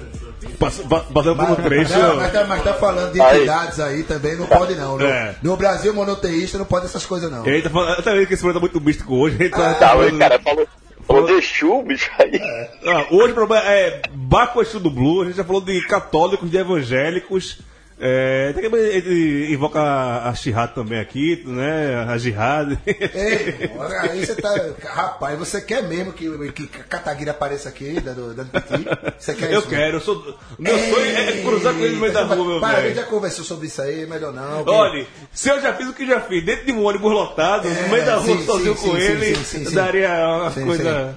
[0.58, 1.92] Pass- pa- Passando por um trecho.
[1.98, 3.36] Não, mas, tá, mas tá falando de Aí.
[3.38, 4.98] entidades aí também, não pode não.
[4.98, 5.36] No, É.
[5.42, 7.46] no Brasil monoteísta não pode essas coisas não.
[7.46, 9.48] E aí tá falando, até vendo que esse programa tá muito místico hoje.
[9.48, 10.68] tá- Tá, falando- o cara falou,
[11.06, 12.40] falou de Exu, bicho, aí.
[12.86, 15.22] Ah, hoje o problema é Baco Exu do Blues.
[15.22, 17.58] A gente já falou de católicos, de evangélicos.
[17.98, 22.04] É, ele invoca a, Shihad também aqui, né?
[22.06, 22.78] A Jihad.
[22.86, 24.54] Ei, olha aí você tá.
[24.84, 28.84] Rapaz, você quer mesmo que, que Kataguiri apareça aqui, dando, dando piti?
[29.18, 29.68] Você quer eu isso?
[29.70, 30.38] quero, eu sou.
[30.58, 32.96] Meu sonho é cruzar com ele no meio da rua, meu Para, a gente velho.
[32.96, 34.62] já conversou sobre isso aí, melhor não.
[34.62, 37.66] que- Olha, se eu já fiz o que já fiz, dentro de um ônibus lotado,
[37.66, 39.74] É, no meio da rua, sim, sozinho sim, com sim, ele, sim, sim, sim.
[39.74, 41.14] daria uma Sim, coisa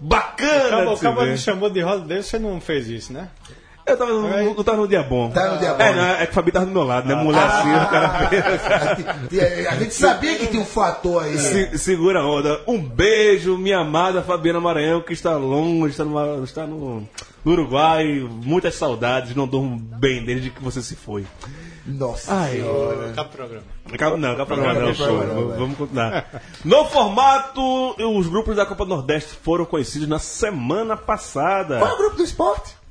[0.00, 0.90] bacana.
[0.92, 1.32] Acabou ver.
[1.32, 3.28] me chamou de roda dele, você não fez isso, né?
[3.86, 5.28] Eu tava, no- tava no dia bom.
[5.30, 5.96] Tá no dia bom, É, né?
[5.96, 7.14] não, é que o Fabi tava do meu lado, né?
[7.14, 9.66] Mulher assim, o cara fez.
[9.66, 11.36] A gente sabia que tinha um fator aí.
[11.38, 12.60] Se- segura a onda.
[12.66, 17.06] Um beijo, minha amada Fabiana Maranhão, que está longe, está, numa- está no,
[17.44, 18.26] no Uruguai.
[18.42, 21.26] Muitas saudades, não durmo bem desde que você se foi.
[21.86, 22.52] Nossa Ai.
[22.52, 23.10] senhora.
[23.10, 23.62] Acaba o programa.
[23.92, 25.18] Acaba- Não, acaba não, não, Não, show.
[25.18, 25.56] Vamos-.
[25.58, 26.42] Vamos continuar.
[26.64, 31.78] No formato, os grupos da Copa do Nordeste foram conhecidos na semana passada.
[31.78, 32.82] Qual é o grupo do esporte?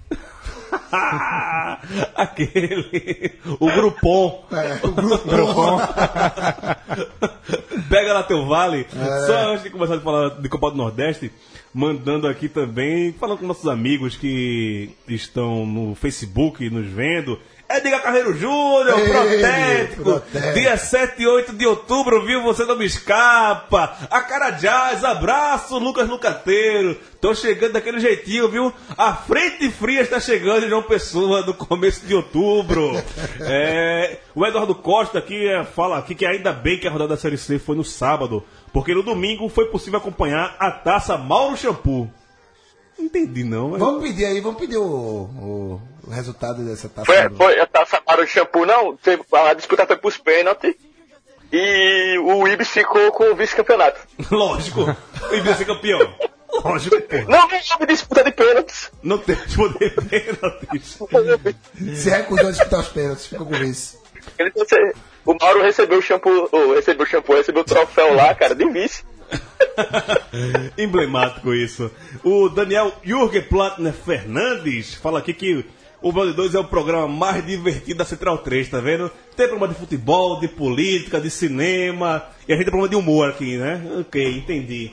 [2.15, 3.33] Aquele.
[3.59, 4.45] O Grupom.
[4.51, 5.81] É, o grupo.
[7.89, 8.87] Pega lá teu vale.
[8.95, 9.25] É.
[9.25, 11.31] Só antes de começar a falar de Copa do Nordeste,
[11.73, 17.39] mandando aqui também, falando com nossos amigos que estão no Facebook nos vendo.
[17.73, 20.03] É Diga Carreiro Júnior, protético.
[20.03, 20.53] protético.
[20.53, 22.43] Dia 7 e 8 de outubro, viu?
[22.43, 23.97] Você não me escapa.
[24.11, 26.95] A cara jazz, abraço, Lucas Lucateiro.
[27.19, 28.71] Tô chegando daquele jeitinho, viu?
[28.95, 32.91] A frente fria está chegando em João Pessoa no começo de outubro.
[33.39, 37.17] É, o Eduardo Costa aqui é, fala aqui que ainda bem que a rodada da
[37.19, 42.07] Série C foi no sábado, porque no domingo foi possível acompanhar a taça Mauro Shampoo.
[43.03, 43.79] Não entendi não, mas...
[43.79, 47.05] Vamos pedir aí, vamos pedir o, o, o resultado dessa taça.
[47.05, 48.95] Foi, foi a taça para o shampoo, não.
[48.95, 50.73] Teve- A disputa foi pros pênaltis.
[51.51, 53.99] E o Ibis ficou com o vice-campeonato.
[54.31, 54.81] Lógico,
[55.31, 55.99] e vai ser campeão.
[56.63, 57.15] Lógico, pô.
[57.17, 57.43] Não, não
[57.73, 58.91] houve disputa de pênaltis.
[59.03, 60.97] Não tem poder pênaltis.
[61.95, 64.01] Se recusou a disputar os pênaltis, ficou com isso.
[64.39, 64.95] Ele disse-
[65.25, 68.65] o Mauro recebeu o shampoo, oh, recebeu o shampoo, recebeu o troféu lá, cara, de
[68.69, 69.03] vice.
[70.77, 71.91] Emblemático isso.
[72.23, 75.65] O Daniel Jürgen Platner Fernandes fala aqui que
[76.01, 79.09] o Band 2 é o programa mais divertido da Central 3, tá vendo?
[79.35, 82.23] Tem programa de futebol, de política, de cinema.
[82.47, 83.81] E a gente tem programa de humor aqui, né?
[84.01, 84.91] Ok, entendi.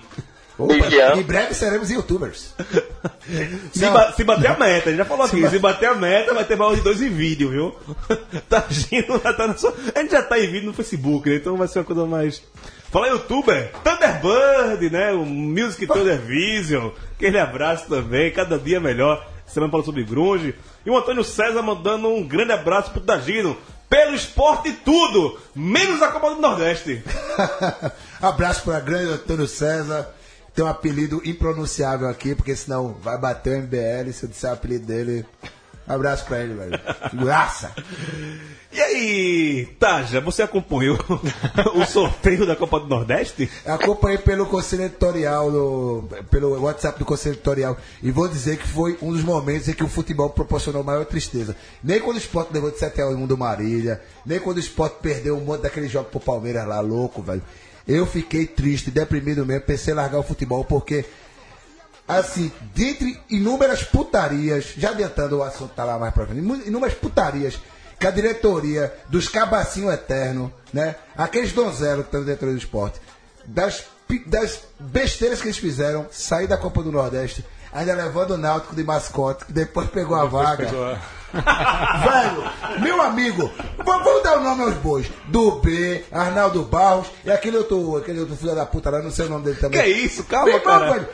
[0.56, 1.20] Opa, Vigiano.
[1.20, 2.54] em breve seremos youtubers.
[3.72, 6.56] Se, ba- se bater a meta, já falou aqui, se bater a meta, vai ter
[6.56, 7.74] mais de dois em vídeo, viu?
[8.48, 9.72] tá agindo, tá na sua...
[9.94, 11.36] A gente já tá em vídeo no Facebook, né?
[11.36, 12.42] Então vai ser uma coisa mais.
[12.90, 15.12] Fala youtuber, Thunderbird, né?
[15.12, 16.90] O Music Thundervision.
[17.12, 19.24] Aquele abraço também, cada dia melhor.
[19.46, 20.56] Semana falando sobre grunge.
[20.84, 23.56] E o Antônio César mandando um grande abraço pro Tagino.
[23.88, 27.02] Pelo esporte tudo, menos a Copa do Nordeste.
[28.22, 30.08] Abraço para grande Antônio César.
[30.54, 34.54] Tem um apelido impronunciável aqui, porque senão vai bater o MBL se eu disser o
[34.54, 35.24] apelido dele.
[35.86, 36.80] Abraço pra ele, velho.
[37.10, 37.72] Figuraça.
[38.72, 40.96] E aí, Taja, você acompanhou
[41.74, 43.50] o sorteio da Copa do Nordeste?
[43.66, 47.76] Acompanhei pelo conselho editorial, pelo WhatsApp do conselho editorial.
[48.00, 51.56] E vou dizer que foi um dos momentos em que o futebol proporcionou maior tristeza.
[51.82, 54.94] Nem quando o Sport levou de 7 a 1 do Marília, nem quando o Sport
[55.02, 57.42] perdeu um monte daquele jogo pro Palmeiras lá, louco, velho.
[57.88, 61.04] Eu fiquei triste, deprimido mesmo, pensei em largar o futebol, porque
[62.06, 67.58] assim, dentre inúmeras putarias, já adiantando o assunto tá lá mais pra frente, inúmeras putarias
[68.00, 70.96] que a diretoria dos cabacinho eterno, né?
[71.14, 72.98] Aqueles donzelos que estão na diretoria do esporte,
[73.44, 73.84] das,
[74.26, 78.82] das besteiras que eles fizeram, sair da Copa do Nordeste, ainda levando o Náutico de
[78.82, 80.66] mascote, que depois pegou a vaga.
[81.30, 83.50] Velho, meu amigo,
[83.84, 85.06] vamos dar o nome aos bois.
[85.28, 89.26] Do B, Arnaldo Barros e aquele outro, aquele outro filho da puta lá, não sei
[89.26, 89.82] o nome dele também.
[89.82, 90.24] Que isso?
[90.24, 90.92] Calma, Meu cara.
[90.94, 91.08] velho,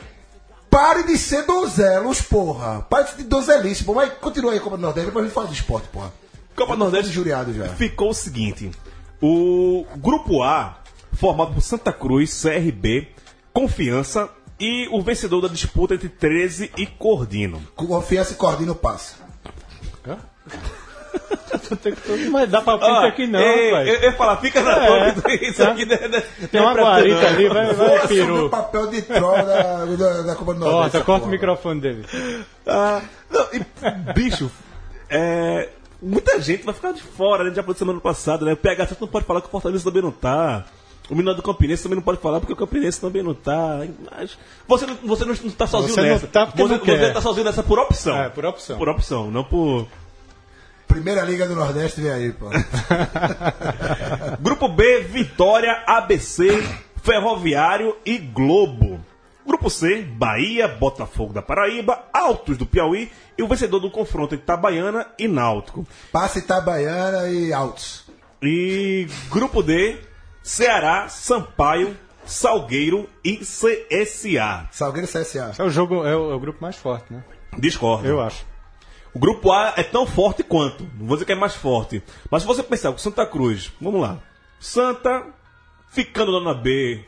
[0.69, 2.85] Pare de ser donzelos, porra.
[2.89, 4.05] Pare de ser donzelice, porra.
[4.05, 6.11] Mas continua aí a Copa do Nordeste, depois a gente fala de esporte, porra.
[6.57, 7.65] Copa do Nordeste Injuriado já.
[7.69, 8.69] ficou o seguinte:
[9.21, 10.79] o grupo A,
[11.13, 13.07] formado por Santa Cruz, CRB,
[13.53, 14.29] Confiança
[14.59, 17.61] e o vencedor da disputa entre 13 e Cordino.
[17.75, 19.15] Confiança e Cordino passa.
[20.05, 20.17] Todo-
[22.31, 23.89] Mas dá palpite Ah, aqui não, ei, velho.
[23.89, 25.11] Eu eu ia falar, fica na É.
[25.11, 25.33] boca.
[25.33, 28.49] Isso aqui né, né, Tem uma é pra guarita ali, vai, vai, assumir o peru.
[28.49, 30.81] papel de troll da, da, da Copa do Nordeste.
[30.81, 32.05] Corta, essa corta o microfone dele.
[32.65, 34.49] Ah, não, e, bicho,
[35.09, 35.69] é,
[36.01, 37.53] muita gente vai ficar de fora, né?
[37.53, 38.53] Já foi semana passada, né?
[38.53, 40.65] O PH não pode falar que o Fortaleza também não tá.
[41.09, 43.79] O menino do Campinense também não pode falar porque o Campinense também não tá.
[44.11, 44.37] Mas
[44.67, 46.27] você não, você não está sozinho Você não nessa.
[46.27, 46.99] tá porque você, não quer.
[46.99, 48.17] você tá sozinho nessa por opção.
[48.17, 48.77] É, por opção.
[48.77, 49.87] Por opção, não por.
[50.87, 52.47] Primeira Liga do Nordeste, vem aí, pô.
[54.39, 56.63] Grupo B, Vitória, ABC,
[57.03, 58.99] Ferroviário e Globo.
[59.47, 64.43] Grupo C, Bahia, Botafogo da Paraíba, Altos do Piauí e o vencedor do confronto entre
[64.43, 65.87] Itabaiana e Náutico.
[66.11, 68.05] Passe Itabaiana e Altos.
[68.41, 69.97] E grupo D,
[70.43, 71.95] Ceará, Sampaio,
[72.25, 74.67] Salgueiro e CSA.
[74.69, 75.53] Salgueiro e CSA.
[75.57, 77.23] É o jogo, é o, é o grupo mais forte, né?
[77.57, 78.05] Discordo.
[78.05, 78.45] Eu acho.
[79.13, 80.83] O grupo A é tão forte quanto.
[80.99, 82.03] Não vou dizer que é mais forte.
[82.29, 84.19] Mas se você pensar com Santa Cruz, vamos lá.
[84.59, 85.25] Santa
[85.89, 87.03] ficando lá na B.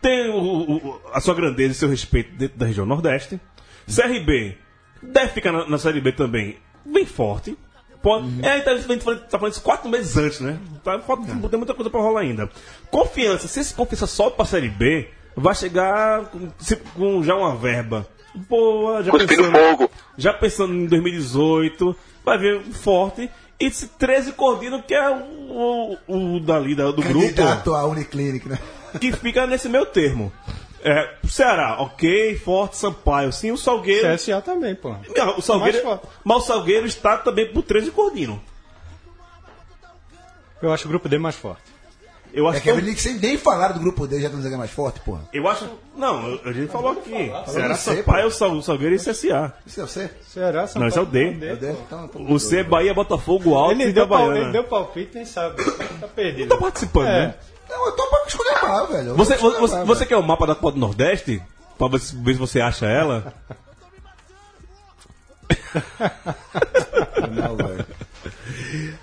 [0.00, 0.36] Tem o-
[0.76, 3.40] o- a sua grandeza e seu respeito dentro da região Nordeste.
[3.86, 4.56] CRB
[5.02, 7.56] deve ficar na, na Série B também bem forte.
[8.02, 10.58] Pode, É, então, a gente tá tá falando isso quatro meses antes, né?
[10.82, 12.50] Tá, falta, Tem muita coisa pra rolar ainda.
[12.90, 17.54] Confiança, se esse confiança sobe pra Série B, vai chegar com, se- com já uma
[17.54, 18.04] verba
[18.48, 19.90] boa, já Cuspindo pensando, fogo.
[20.18, 23.30] já pensando em 2018, vai ver forte.
[23.60, 27.84] E esse 13 Cordino, que é o, o, o dali da- do grupo, Candidato à
[27.86, 28.58] Uniclinic, né?
[29.00, 30.32] Que fica nesse meio termo.
[30.84, 34.16] É, Ceará, ok, forte, Sampaio, sim, o Salgueiro.
[34.16, 34.94] CSA também, pô.
[35.16, 36.06] Não, o Salgueiro, Mais forte.
[36.24, 38.42] mas o Salgueiro está também por 13 Cordino.
[40.60, 41.62] Eu acho o grupo D mais forte.
[42.32, 44.38] Eu acho É que, que eu, Uniclinic, sem nem falar do grupo D, já estão
[44.38, 45.28] dizendo que é mais forte, porra.
[45.34, 47.30] eu acho, não, a gente falou aqui.
[47.46, 49.52] Ceará, Sampaio, Sal- Salgueiro e CSA.
[49.66, 50.10] Isso é você?
[50.26, 51.26] Ceará, Não, esse é o D.
[51.46, 51.70] É o D?
[51.72, 54.38] Então, então, O C é Bahia, Botafogo, Alto Ele e deu, Itabaiana.
[54.38, 55.62] ele deu palpite, nem sabe.
[56.00, 56.48] Tá perdido.
[56.48, 57.26] Tá participando, É.
[57.28, 57.34] né?
[57.72, 59.08] Não, eu tô pra escolher mal, velho.
[59.08, 60.08] Eu Você, você, mal, você velho.
[60.08, 61.42] quer o mapa da Copa do Nordeste?
[61.78, 63.32] Pra ver se, você acha ela?
[67.32, 67.86] Não, velho.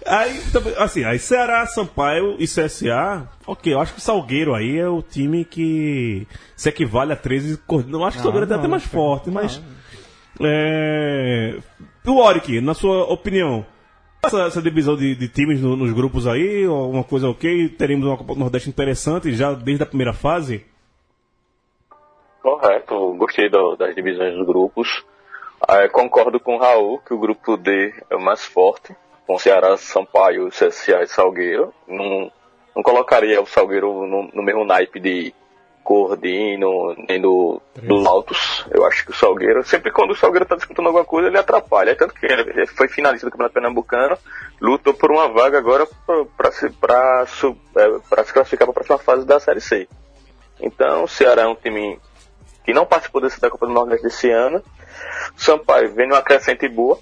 [0.05, 4.77] Aí, também, assim, aí Ceará, Sampaio e CSA, ok, eu acho que o Salgueiro aí
[4.77, 7.99] é o time que se equivale a 13 Cordino.
[7.99, 8.89] Eu acho que o Salgueiro é até não, mais não.
[8.89, 9.61] forte, mas.
[10.41, 11.57] É,
[12.05, 13.65] o Oric, na sua opinião,
[14.23, 18.17] essa, essa divisão de, de times no- nos grupos aí, uma coisa ok, teremos uma
[18.17, 20.65] Copa do Nordeste interessante já desde a primeira fase?
[22.41, 25.03] Correto, gostei do- das divisões dos grupos.
[25.67, 28.95] Eu concordo com o Raul que o grupo D é o mais forte,
[29.27, 31.73] com Ceará, Sampaio, CSA e Salgueiro.
[31.87, 32.31] Não,
[32.75, 35.33] não colocaria o Salgueiro no, no mesmo naipe de
[35.89, 38.63] Cordino, nem do, dos Altos.
[38.69, 41.95] Eu acho que o Salgueiro, sempre quando o Salgueiro está disputando alguma coisa, ele atrapalha.
[41.95, 44.15] Tanto que ele foi finalista do Campeonato Pernambucano,
[44.61, 45.87] lutou por uma vaga agora
[46.37, 47.25] para se, pra
[47.75, 49.89] é, pra se classificar para a próxima fase da Série C.
[50.61, 51.99] Então, o Ceará é um time
[52.63, 54.61] que não participou desse, da Copa do Nordeste desse ano.
[55.35, 56.99] Sampaio vem numa crescente boa.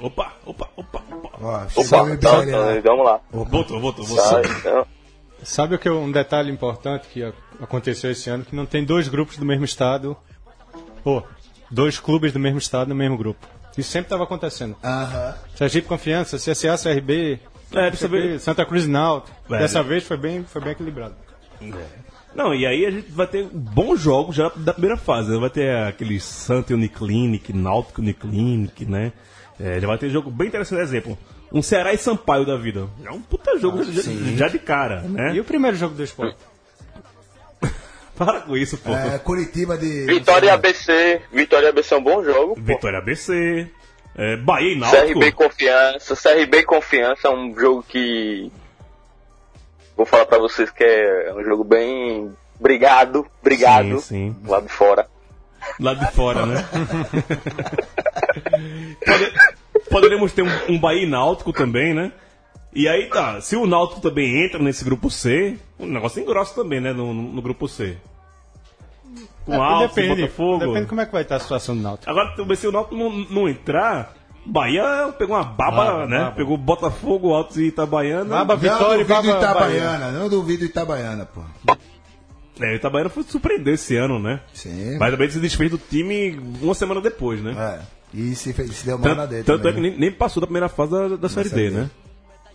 [0.00, 1.30] Opa, opa, opa, opa.
[1.40, 2.80] Ó, Opa, então, então, lá.
[2.82, 3.20] vamos lá.
[3.32, 4.52] Voltou, voltou, Tá, voltou.
[4.58, 4.86] então,
[5.42, 7.22] Sabe o que é um detalhe importante que
[7.60, 8.44] aconteceu esse ano?
[8.44, 10.16] Que não tem dois grupos do mesmo estado.
[11.04, 11.22] Pô,
[11.70, 13.46] dois clubes do mesmo estado no mesmo grupo.
[13.76, 14.76] Isso sempre estava acontecendo.
[14.82, 15.34] Aham.
[15.54, 17.38] Sergipe Confiança, CSA, CRB,
[17.72, 18.42] É, vez.
[18.42, 19.36] Santa Cruz e Náutico.
[19.48, 19.62] Velho.
[19.62, 21.14] Dessa vez foi bem, foi bem equilibrado.
[22.34, 25.30] Não, e aí a gente vai ter bons jogos já da primeira fase.
[25.30, 25.38] né?
[25.38, 29.12] Vai ter aquele Santa Uniclinic, Náutico Uniclinic, né?
[29.60, 31.18] É, já vai ter jogo bem interessante, exemplo.
[31.52, 32.88] Um Ceará e Sampaio da vida.
[33.04, 34.02] É um puta jogo já,
[34.36, 35.34] já de cara, né?
[35.34, 36.36] E o primeiro jogo do esporte?
[38.16, 38.92] Para com isso, pô.
[38.94, 40.04] É, Curitiba de.
[40.06, 41.22] Vitória e ABC.
[41.32, 42.54] Vitória e ABC é um bom jogo.
[42.54, 42.60] pô.
[42.60, 43.68] Vitória ABC,
[44.16, 45.06] é, Bahia e Náutico.
[45.06, 46.16] CRB e Confiança.
[46.16, 48.52] CRB e Confiança é um jogo que.
[49.96, 52.30] Vou falar pra vocês que é um jogo bem.
[52.60, 54.00] Brigado, brigado.
[54.00, 54.48] Sim, sim.
[54.48, 55.06] Lá de fora.
[55.78, 56.64] Lá de fora, né?
[59.04, 59.32] Pode-
[59.88, 62.12] poderemos ter um, um Bahia e Náutico também, né?
[62.74, 66.80] E aí tá, se o Náutico também entra nesse grupo C, o negócio engrossa também,
[66.80, 66.92] né?
[66.92, 67.96] No, no- no grupo C.
[69.44, 70.66] Com Alto, depende, Botafogo.
[70.66, 72.10] depende como é que vai estar a situação do Náutico.
[72.10, 74.14] Agora, se o Náutico não, não entrar,
[74.44, 76.18] Bahia pegou uma baba, Baba, né?
[76.18, 76.32] baba.
[76.32, 78.24] Pegou Botafogo, Alto e Itabaiana.
[78.44, 79.08] Baba, Não Vitória e duvido
[79.38, 79.78] Baba, Bahia.
[79.78, 81.40] Itabaiana, não duvido Itabaiana, pô.
[82.60, 84.40] É, o Itabaiana foi surpreender esse ano, né?
[84.52, 84.98] Sim.
[84.98, 87.54] Mas também se desfez do time uma semana depois, né?
[87.56, 87.97] É.
[88.14, 89.42] E se, fez- se deu mal na Tanto, dele.
[89.44, 91.76] tanto é que também, nem, nem passou da primeira fase da, da Série Série D,
[91.76, 91.90] né?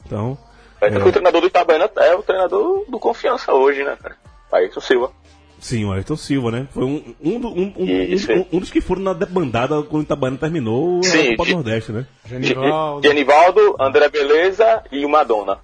[0.05, 0.37] Então,
[0.79, 4.15] Tanto que o treinador do Itabaiana é o treinador do Confiança hoje, né, cara?
[4.51, 5.11] Ayrton Silva.
[5.59, 6.67] Sim, o Ayrton Silva, né?
[6.71, 10.05] Foi um, um, do- um, um, um, um dos que foram na debandada quando o
[10.05, 12.05] Itabaiana terminou Sim, a Copa do de- Nordeste, né?
[12.25, 13.07] Genivaldo.
[13.07, 15.59] Genivaldo, André Beleza e o Madonna.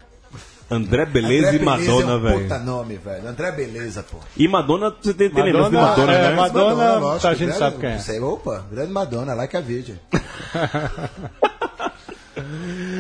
[0.72, 2.42] André Beleza André e Madonna, é um velho.
[2.42, 3.28] puta nome, velho.
[3.28, 4.18] André Beleza, pô.
[4.38, 6.36] E Madonna, você tem, tem lembrança de Madonna, Madonna, é, né?
[6.36, 7.98] Madonna- lógico, a gente grande- sabe quem é.
[8.00, 9.98] Sei, opa, grande Madonna, like a vídeo.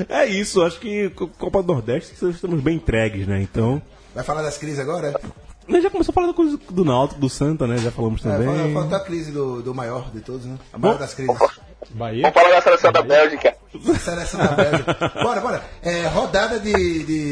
[0.09, 3.41] É isso, acho que co- Copa do Nordeste estamos bem entregues, né?
[3.41, 3.81] Então.
[4.13, 5.13] Vai falar das crises agora?
[5.67, 7.77] Mas já começou a falar da coisa do Náutico, do Santa, né?
[7.77, 8.47] Já falamos É, também.
[8.47, 10.57] fala- falta a crise do, do maior de todos, né?
[10.73, 11.37] A maior das crises.
[11.91, 12.23] Bahia.
[12.23, 13.55] Vamos falar da seleção da Bélgica.
[13.99, 15.11] Seleção da Bélgica.
[15.23, 15.63] Bora, bora.
[15.81, 17.28] É, rodada de, de,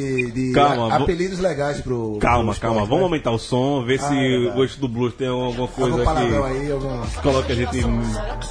[0.48, 2.18] de Calma, a- vou- apelidos legais pro.
[2.20, 3.04] Calma, pro calma, esporte, vamos né?
[3.04, 4.48] aumentar o som, ver se Ah, é verdade.
[4.48, 7.02] o gosto do blues tem alguma Algum coisa palavrão que aí, algum.
[7.22, 7.82] coloca a gente.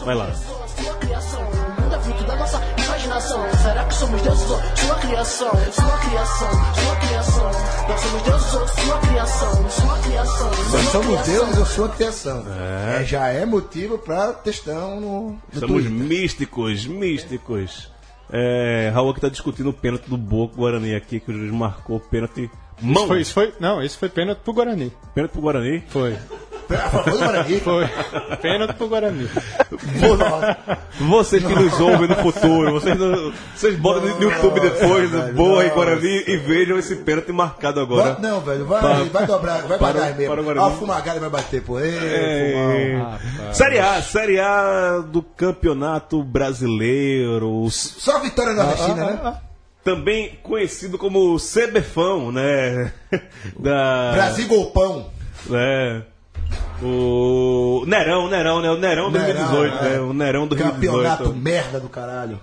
[0.04, 0.28] Vai lá.
[0.28, 1.36] É.
[3.62, 5.50] Será que somos deuses ou sua criação?
[5.72, 7.50] Sua criação, sua criação.
[7.88, 9.70] Nós somos deuses ou sua criação?
[9.70, 10.50] Sua criação.
[10.72, 12.44] Nós somos deuses ou sua criação.
[12.98, 15.90] É, já é motivo pra textão no, no Somos Twitter.
[15.92, 17.90] místicos, místicos.
[18.32, 21.96] É, Raul que tá discutindo o pênalti do Boca Guarani aqui, que o juiz marcou
[21.96, 22.50] o pênalti.
[22.80, 23.02] Mão!
[23.02, 24.92] Isso foi, isso foi, não, isso foi pênalti pro Guarani.
[25.14, 25.82] Pênalti pro Guarani.
[25.88, 26.16] Foi.
[26.70, 27.60] A favor do Guarani.
[27.60, 27.88] Foi.
[28.42, 29.28] pênalti pro Guarani.
[31.00, 35.64] Vocês que nos ouvem no futuro, vocês, não- vocês botam no YouTube depois, velho, Boa
[35.66, 35.70] e.
[35.70, 38.14] Guarani, e vejam esse pênalti marcado agora.
[38.14, 40.32] Vai- Não, velho, vai, Para- vai dobrar, vai para- pagar mesmo.
[40.32, 40.66] para o Guarani.
[40.66, 41.78] Ó, o Fumagalli vai bater, pô.
[41.78, 42.52] Ei, É.
[43.32, 43.52] Fumão.
[43.52, 49.20] Série A, Série A do Campeonato Brasileiro, Só a vitória nordestina, Ah, né?
[49.24, 49.34] ah,
[49.84, 52.92] também conhecido como CBFão, né?
[53.58, 55.10] Da, Brasil Golpão.
[55.52, 56.02] É.
[56.82, 58.70] O Nerão, Nerão, né?
[58.70, 59.96] O Nerão 2018, Nerão, né?
[59.96, 60.00] é.
[60.00, 61.02] O Nerão 2018.
[61.02, 62.40] Campeonato merda do caralho.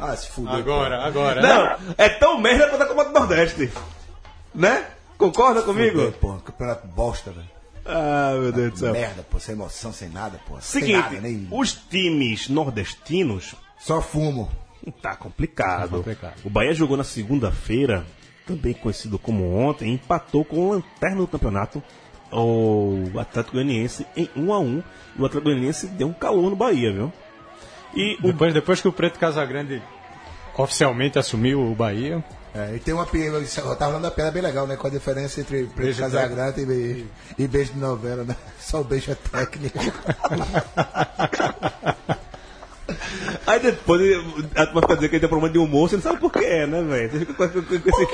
[0.00, 0.54] Ah, se fuder.
[0.54, 1.42] Agora, agora.
[1.42, 3.70] Não, é tão merda quanto a Copa do Nordeste.
[4.54, 4.86] Né?
[5.18, 6.12] Concorda Fuder, comigo?
[6.18, 6.34] pô.
[6.36, 7.48] Campeonato bosta, velho.
[7.84, 8.92] Ah, meu Deus do céu.
[8.92, 9.38] Merda, pô.
[9.38, 10.56] Sem emoção, sem nada, pô.
[10.60, 11.46] Seguinte, nada, nem...
[11.50, 14.50] os times nordestinos Só fumo.
[15.02, 15.90] Tá complicado.
[15.90, 16.34] Tá complicado.
[16.44, 18.04] O Bahia jogou na segunda-feira,
[18.46, 21.82] também conhecido como ontem, empatou com o lanterna do campeonato,
[22.32, 24.82] o Atlético Goianiense, em 1 a 1
[25.18, 27.12] E o Atlético Goianiense deu um calor no Bahia, viu?
[27.94, 29.82] E o Depois, depois que o Preto Casagrande
[30.56, 32.22] oficialmente assumiu o Bahia,
[32.54, 34.76] É, e tem uma piada, eu tava falando da piada bem legal, né?
[34.76, 37.06] Com a diferença entre Preto Beijo Casagrande e,
[37.38, 38.34] e beijo de novela, né?
[38.58, 39.78] Só o beijo é técnico.
[43.46, 44.00] Aí depois
[44.54, 46.44] a turma fica dizendo que ele tem problema de humor, você não sabe por que
[46.44, 47.10] é, né, velho?
[47.10, 48.06] Você fica com- com- com esse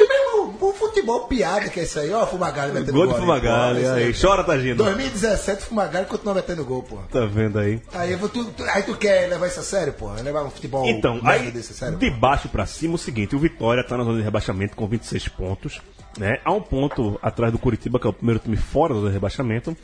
[0.73, 3.87] o futebol piada que é isso aí, ó, Fumagalli metendo gol de aí, Fumagalli, pô,
[3.87, 4.14] isso aí.
[4.20, 4.77] Chora, Tagino.
[4.77, 6.97] 2017, Fumagalli continua metendo gol, pô.
[7.11, 7.81] Tá vendo aí?
[7.95, 10.11] Aí, eu vou- tu, tu- aí tu quer levar isso a sério, pô?
[10.12, 11.99] Levar um futebol Então, aí, desse a sério?
[11.99, 15.29] de baixo pra cima, o seguinte: o Vitória tá na zona de rebaixamento com 26
[15.29, 15.81] pontos,
[16.18, 16.39] né?
[16.45, 19.14] Há um ponto atrás do Curitiba, que é o primeiro time fora da zona de
[19.14, 19.77] rebaixamento.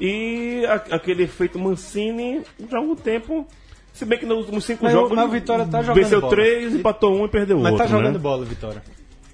[0.00, 3.46] E a- aquele efeito Mancini, já há algum tempo.
[3.92, 5.10] Se bem que nos últimos cinco Mas jogos.
[5.16, 6.32] mas o Vitória tá jogando Venceu bola.
[6.32, 7.86] três, empatou um e perdeu mas outro.
[7.86, 8.18] tá jogando né?
[8.20, 8.82] bola, Vitória.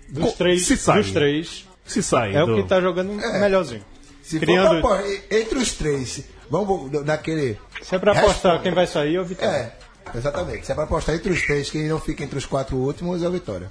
[0.09, 1.03] Dos Co- três, se sai.
[1.03, 2.35] dos três, Se sai.
[2.35, 3.85] é o do- que tá jogando melhorzinho.
[4.23, 7.59] Se criando- for pra, pô, entre os três, vamos naquele...
[7.83, 9.73] Se é pra apostar quem vai sair, é o Vitória.
[10.13, 10.67] É, exatamente.
[10.67, 13.29] Se é pra apostar entre os três, quem não fica entre os quatro últimos é
[13.29, 13.71] o Vitória.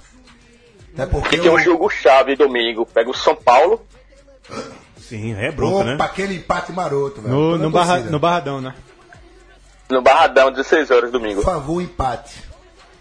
[0.94, 2.86] Até porque E tem um jogo chave domingo.
[2.86, 3.86] Pega o São Paulo.
[4.98, 5.98] Sim, é bronca, Opa, né?
[6.00, 7.34] aquele empate maroto, velho.
[7.34, 8.74] No, no, barra, no Barradão, né?
[9.90, 11.42] No Barradão, 16 horas Por domingo.
[11.42, 12.44] favor, empate.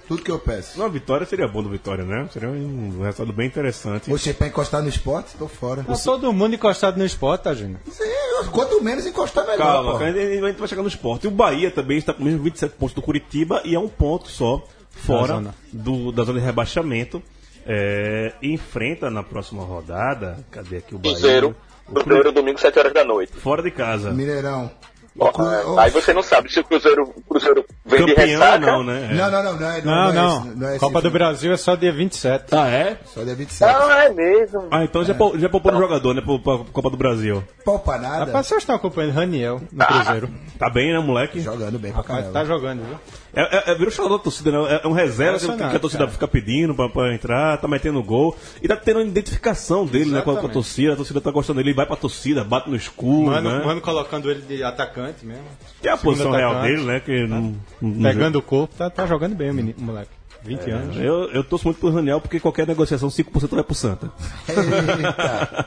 [0.07, 0.79] Tudo que eu peço.
[0.81, 2.29] Uma vitória seria bom do Vitória, né?
[2.33, 4.11] Seria um resultado bem interessante.
[4.11, 5.83] Você pra encostar no esporte, tô fora.
[5.83, 7.79] Tá todo mundo encostado no esporte, tá, gente?
[7.91, 8.05] Sim,
[8.53, 9.59] quanto menos encostar, melhor.
[9.59, 10.05] Calma, pô.
[10.05, 11.25] a gente vai chegar no esporte.
[11.25, 13.89] E o Bahia também está com os mesmos 27 pontos do Curitiba e é um
[13.89, 15.55] ponto só fora Da zona.
[15.73, 17.23] do, da zona de rebaixamento.
[17.67, 20.39] É, e enfrenta na próxima rodada.
[20.51, 21.17] Cadê aqui o Bahia?
[21.17, 21.57] Cruzeiro.
[21.89, 23.33] O Cru- Cruzeiro domingo, 7 horas da noite.
[23.33, 24.11] Fora de casa.
[24.11, 24.71] Mineirão.
[25.19, 28.59] Ó, ó, Aí você não sabe se o Cruzeiro, o Cruzeiro vem de Campeão ressaca.
[28.59, 29.09] não, né?
[29.13, 29.15] É.
[29.15, 30.39] Não, não, não, não é, Não, é não.
[30.39, 31.11] esse, não é esse Copa do.
[31.11, 32.47] Brasil é só dia 27.
[32.53, 32.99] Ah, é?
[33.07, 33.77] Só dia 27.
[33.77, 34.67] Ah, é mesmo.
[34.73, 36.21] Ah, então já, pou- já poupou no jogador, né?
[36.21, 37.45] Pra, pra Copa do Brasil.
[37.65, 38.25] Poupa nada.
[38.25, 40.31] Rapaz, vocês estão acompanhando Raniel no Cruzeiro.
[40.59, 41.39] Tá bem, né, moleque?
[41.41, 42.41] Jogando bem pra Rapaz, caramba.
[42.41, 42.99] tá jogando, viu?
[43.37, 44.81] É, é, é, virou xodó da torcida, né?
[44.83, 46.11] É um reserva que, que a torcida cara.
[46.13, 48.37] fica pedindo pra, pra entrar, tá metendo gol.
[48.63, 50.53] E tá tendo uma identificação dele, né, com a, com a Exatamente.
[50.55, 50.93] torcida.
[50.93, 53.65] A torcida tá gostando dele, ele vai pra torcida, bate no escuro, Mano, né?
[53.65, 55.45] mano colocando ele de atacante mesmo.
[55.81, 56.73] Que é a posição real atacante.
[56.77, 57.01] dele, né?
[57.01, 60.11] Que não, não- Pegando o corpo, tá, tá jogando bem o menino, o moleque.
[60.45, 60.97] 20 anos.
[60.99, 64.11] Eu, eu torço muito pro Raniel porque qualquer negociação 5% vai pro Santa.
[64.47, 65.67] Eita.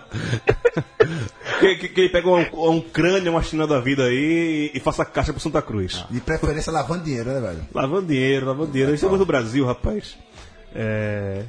[1.59, 4.79] Que, que, que ele pega um, um crânio, uma china da vida aí e, e
[4.79, 6.05] faça caixa pro Santa Cruz.
[6.09, 7.67] De preferência lavando dinheiro, né, velho?
[7.73, 8.93] Lavando dinheiro, lavando dinheiro.
[8.93, 10.17] Isso é coisa do Brasil, rapaz.
[10.80, 11.41] É,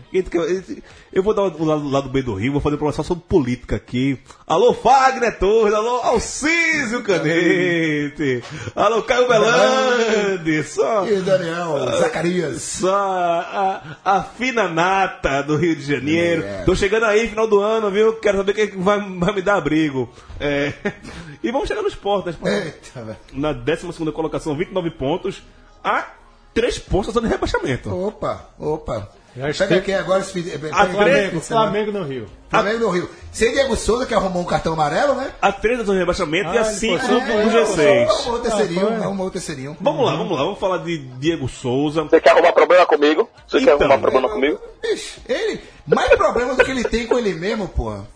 [1.12, 3.76] eu vou dar o lado, lado B do Rio, vou fazer uma só sobre política
[3.76, 4.18] aqui.
[4.46, 8.42] Alô, Fagner Torres, alô, Alcísio Canete,
[8.74, 11.06] alô, Caio Belande, só.
[11.06, 12.62] E Daniel, Zacarias.
[12.62, 16.42] Só a, a fina nata do Rio de Janeiro.
[16.42, 16.64] É.
[16.64, 18.14] Tô chegando aí, final do ano, viu?
[18.14, 20.08] Quero saber quem vai, vai me dar abrigo.
[20.40, 20.72] É,
[21.44, 22.30] e vamos chegar no esporte, né?
[22.30, 22.54] Esporte
[22.96, 25.42] Eita, na 12 colocação, 29 pontos,
[25.84, 26.12] a
[26.54, 27.94] 3 pontos da zona de rebaixamento.
[27.94, 29.17] Opa, opa.
[29.58, 32.26] Pega aqui agora esse Flamengo, Flamengo no Rio.
[32.48, 33.10] Flamengo no Rio.
[33.30, 35.30] Sem Diego Souza, que arrumou um cartão amarelo, né?
[35.40, 38.08] A 3 da zona de rebaixamento e a Ah, 5 ele passou do por- G6.
[38.08, 39.02] Arrumou o terceirinho, Ah, foi.
[39.04, 39.76] arrumou o terceirinho.
[39.80, 42.02] Vamos lá, vamos lá, vamos falar de Diego Souza.
[42.02, 43.28] Você quer arrumar problema comigo?
[43.46, 44.58] Você quer Então, arrumar problema comigo?
[44.84, 48.06] Ixi, ele, mais problema do que ele tem com ele mesmo, porra.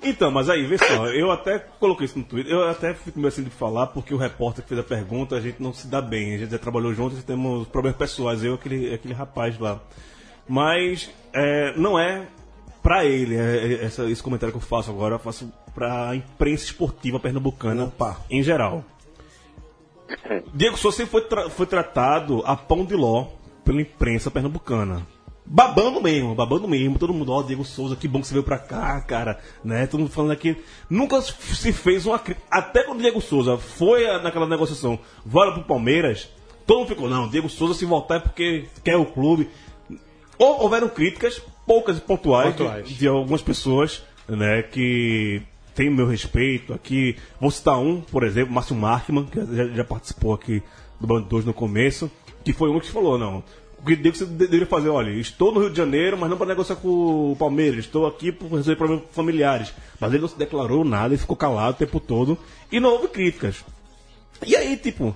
[0.00, 3.26] Então, mas aí, vê só, eu até coloquei isso no Twitter, eu até fico meio
[3.28, 6.00] assim de falar, porque o repórter que fez a pergunta, a gente não se dá
[6.00, 9.58] bem, a gente já trabalhou juntos e temos problemas pessoais, eu e aquele, aquele rapaz
[9.58, 9.80] lá.
[10.48, 12.26] Mas é, não é
[12.82, 13.40] pra ele, é,
[13.80, 18.18] é, essa- esse comentário que eu faço agora, eu faço pra imprensa esportiva pernambucana Opa.
[18.30, 18.82] em geral.
[20.54, 23.26] Diego Souza sempre foi, tra- foi tratado a pão de ló
[23.64, 25.06] pela imprensa pernambucana.
[25.44, 26.98] Babando mesmo, babando mesmo.
[26.98, 29.38] Todo mundo, ó, Diego Souza, que bom que você veio pra cá, cara.
[29.64, 29.86] Né?
[29.86, 30.56] Todo mundo falando aqui.
[30.90, 32.46] Nunca se fez uma crítica.
[32.50, 36.28] Até quando o Diego Souza foi a- naquela negociação, volta pro Palmeiras,
[36.66, 39.48] todo mundo ficou, não, Diego Souza se voltar é porque quer o clube.
[40.38, 42.88] Hou- Houveram críticas, poucas e pontuais, Pontuais.
[42.88, 45.42] De, de algumas pessoas, né, que
[45.74, 47.16] tem meu respeito aqui.
[47.40, 50.62] Vou citar um, por exemplo, Márcio Markman, que já, já participou aqui
[51.00, 52.10] do Bando 2 no começo,
[52.44, 53.42] que foi um que falou, não.
[53.80, 56.48] O que você de- deveria fazer, olha, estou no Rio de Janeiro, mas não para
[56.48, 59.72] negociar com o Palmeiras, estou aqui por resolver problemas familiares.
[60.00, 62.36] Mas ele não se declarou nada, ele ficou calado o tempo todo
[62.72, 63.64] e não houve críticas.
[64.44, 65.14] E aí, tipo,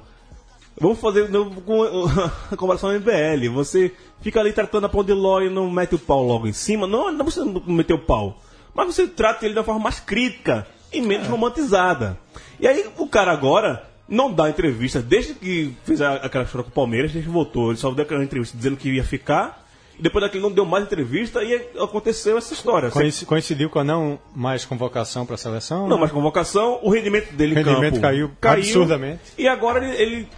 [0.80, 1.82] vamos fazer de novo com
[2.52, 3.48] a comparação ao MBL.
[3.54, 6.52] Você fica ali tratando a pão de ló e não mete o pau logo em
[6.52, 6.86] cima.
[6.86, 8.40] Não, não você não meter o pau.
[8.74, 12.18] Mas você trata ele de uma forma mais crítica e menos romantizada.
[12.58, 16.70] E aí o cara agora não dá entrevista, desde que fez a- aquela história com
[16.70, 19.62] o Palmeiras, desde que voltou, ele só deu aquela entrevista dizendo que ia ficar.
[19.98, 22.90] E depois daquele não deu mais entrevista e aconteceu essa história.
[22.90, 25.86] Coinci- Coincidiu com a não mais convocação para a seleção?
[25.86, 29.20] Não, mas convocação, o rendimento dele O rendimento campo caiu absurdamente.
[29.36, 30.28] E agora ele, ele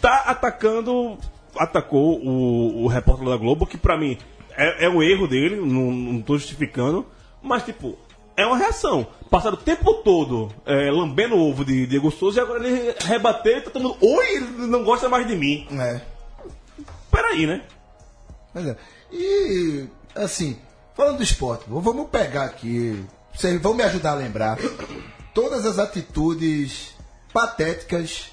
[0.00, 1.18] tá atacando,
[1.56, 4.18] atacou o, o repórter da Globo, que pra mim
[4.56, 7.06] é, é um erro dele, não, não tô justificando,
[7.42, 7.98] mas tipo,
[8.36, 9.06] é uma reação.
[9.30, 13.58] Passaram o tempo todo é, lambendo o ovo de Diego Souza e agora ele rebateu
[13.58, 15.66] e tá todo mundo, oi, ele não gosta mais de mim.
[15.78, 16.00] É.
[17.10, 17.62] Peraí, né?
[18.52, 18.76] Pois é.
[19.12, 20.58] E, assim,
[20.94, 24.58] falando do esporte, vamos pegar aqui, vocês vão me ajudar a lembrar
[25.34, 26.94] todas as atitudes
[27.32, 28.32] patéticas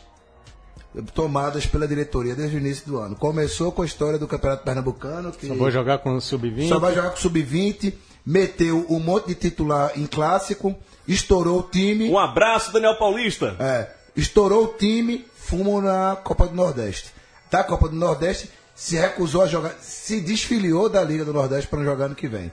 [1.13, 3.15] tomadas pela diretoria desde o início do ano.
[3.15, 6.67] Começou com a história do Campeonato Pernambucano, que Só vou jogar com o sub-20.
[6.69, 7.93] só vai jogar com sub-20,
[8.25, 10.75] meteu um monte de titular em clássico,
[11.07, 12.09] estourou o time.
[12.09, 13.55] Um abraço, Daniel Paulista.
[13.59, 17.11] É, estourou o time, fumo na Copa do Nordeste.
[17.49, 21.79] Da Copa do Nordeste, se recusou a jogar, se desfiliou da Liga do Nordeste para
[21.79, 22.51] não jogar ano que vem.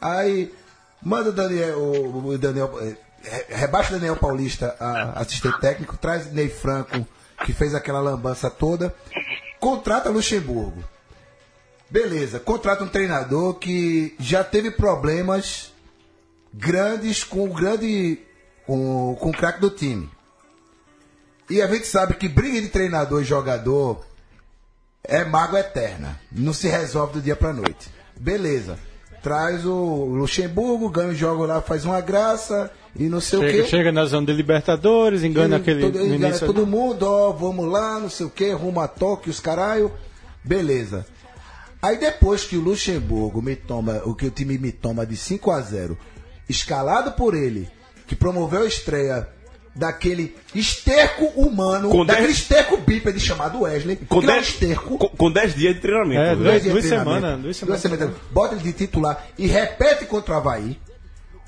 [0.00, 0.52] Aí,
[1.02, 5.96] manda o Daniel, o, o Daniel eh, re- rebaixa o Daniel Paulista, a assistente técnico,
[5.96, 7.06] traz Ney Franco,
[7.44, 8.94] que fez aquela lambança toda,
[9.60, 10.82] contrata Luxemburgo.
[11.90, 15.72] Beleza, contrata um treinador que já teve problemas
[16.52, 18.20] grandes com o grande
[18.66, 20.10] com, com o craque do time.
[21.48, 24.04] E a gente sabe que briga de treinador e jogador
[25.02, 26.18] é mágoa eterna.
[26.32, 27.90] Não se resolve do dia pra noite.
[28.16, 28.78] Beleza.
[29.24, 33.62] Traz o Luxemburgo, ganha o jogo lá, faz uma graça e não sei o Chega,
[33.62, 33.68] quê.
[33.68, 36.46] chega na zona de Libertadores, engana Ele- aquele todo, engana início.
[36.46, 39.90] todo mundo, ó, vamos lá, não sei o que, rumo a Tóquio, os caralho.
[40.44, 41.06] Beleza.
[41.80, 45.50] Aí depois que o Luxemburgo me toma, o que o time me toma de 5
[45.50, 45.96] a 0
[46.48, 47.66] escalado por ele,
[48.06, 49.26] que promoveu a estreia
[49.74, 54.48] daquele esterco humano, Com daquele dez- esterco bípede chamado Wesley, Com que é um 10
[54.48, 54.98] esterco.
[54.98, 56.20] com, com 10 dias de treinamento.
[56.20, 56.34] É, né?
[56.36, 58.10] duas- dias treinamento, semanas, duas semanas.
[58.30, 60.78] Bota ele de titular e repete contra o Havaí.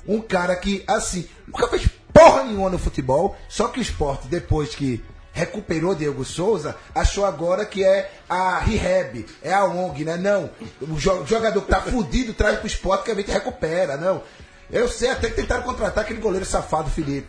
[0.07, 4.73] Um cara que, assim, nunca fez porra nenhuma no futebol, só que o esporte, depois
[4.73, 5.03] que
[5.33, 10.17] recuperou Diego Souza, achou agora que é a rehab, é a ONG, né?
[10.17, 10.49] Não,
[10.81, 14.23] o jo- jogador que tá fudido traz pro esporte que a gente recupera, não.
[14.71, 17.27] Eu sei até que tentaram contratar aquele goleiro safado, Felipe.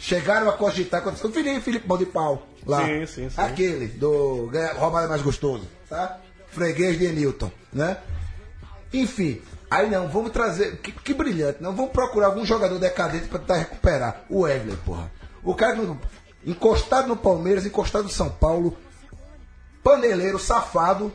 [0.00, 2.46] Chegaram a cogitar contra o Felipe, Felipe Mão de Pau.
[2.66, 2.86] Lá.
[2.86, 3.34] Sim, sim, sim.
[3.40, 6.18] Aquele, do ganha- roubado é mais gostoso, tá?
[6.48, 7.98] Freguês de Newton, né?
[8.94, 9.40] Enfim,
[9.70, 10.78] aí não, vamos trazer.
[10.78, 11.76] Que, que brilhante, não.
[11.76, 14.24] Vamos procurar algum jogador decadente pra tentar recuperar.
[14.30, 15.12] O Wesley, porra.
[15.44, 15.78] O cara
[16.46, 18.76] encostado no Palmeiras, encostado no São Paulo,
[19.84, 21.12] paneleiro, safado.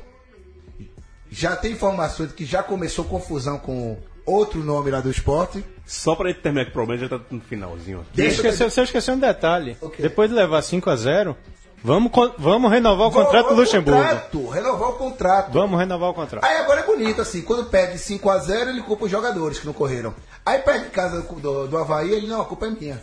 [1.31, 5.63] Já tem informações de que já começou confusão com outro nome lá do esporte.
[5.85, 8.81] Só pra gente terminar com o problema, já tá no finalzinho Deixa eu esqueceu, você
[8.83, 9.77] esqueceu um detalhe.
[9.81, 10.01] O quê?
[10.01, 11.37] Depois de levar 5 a 0
[11.83, 14.01] vamos, vamos renovar o contrato do o Luxemburgo.
[14.01, 15.51] Contrato, renovar o contrato.
[15.53, 16.43] Vamos renovar o contrato.
[16.43, 20.13] Aí agora é bonito, assim, quando perde 5x0, ele culpa os jogadores que não correram.
[20.43, 23.01] Aí perde em casa do, do, do Havaí, ele, não, a culpa é minha.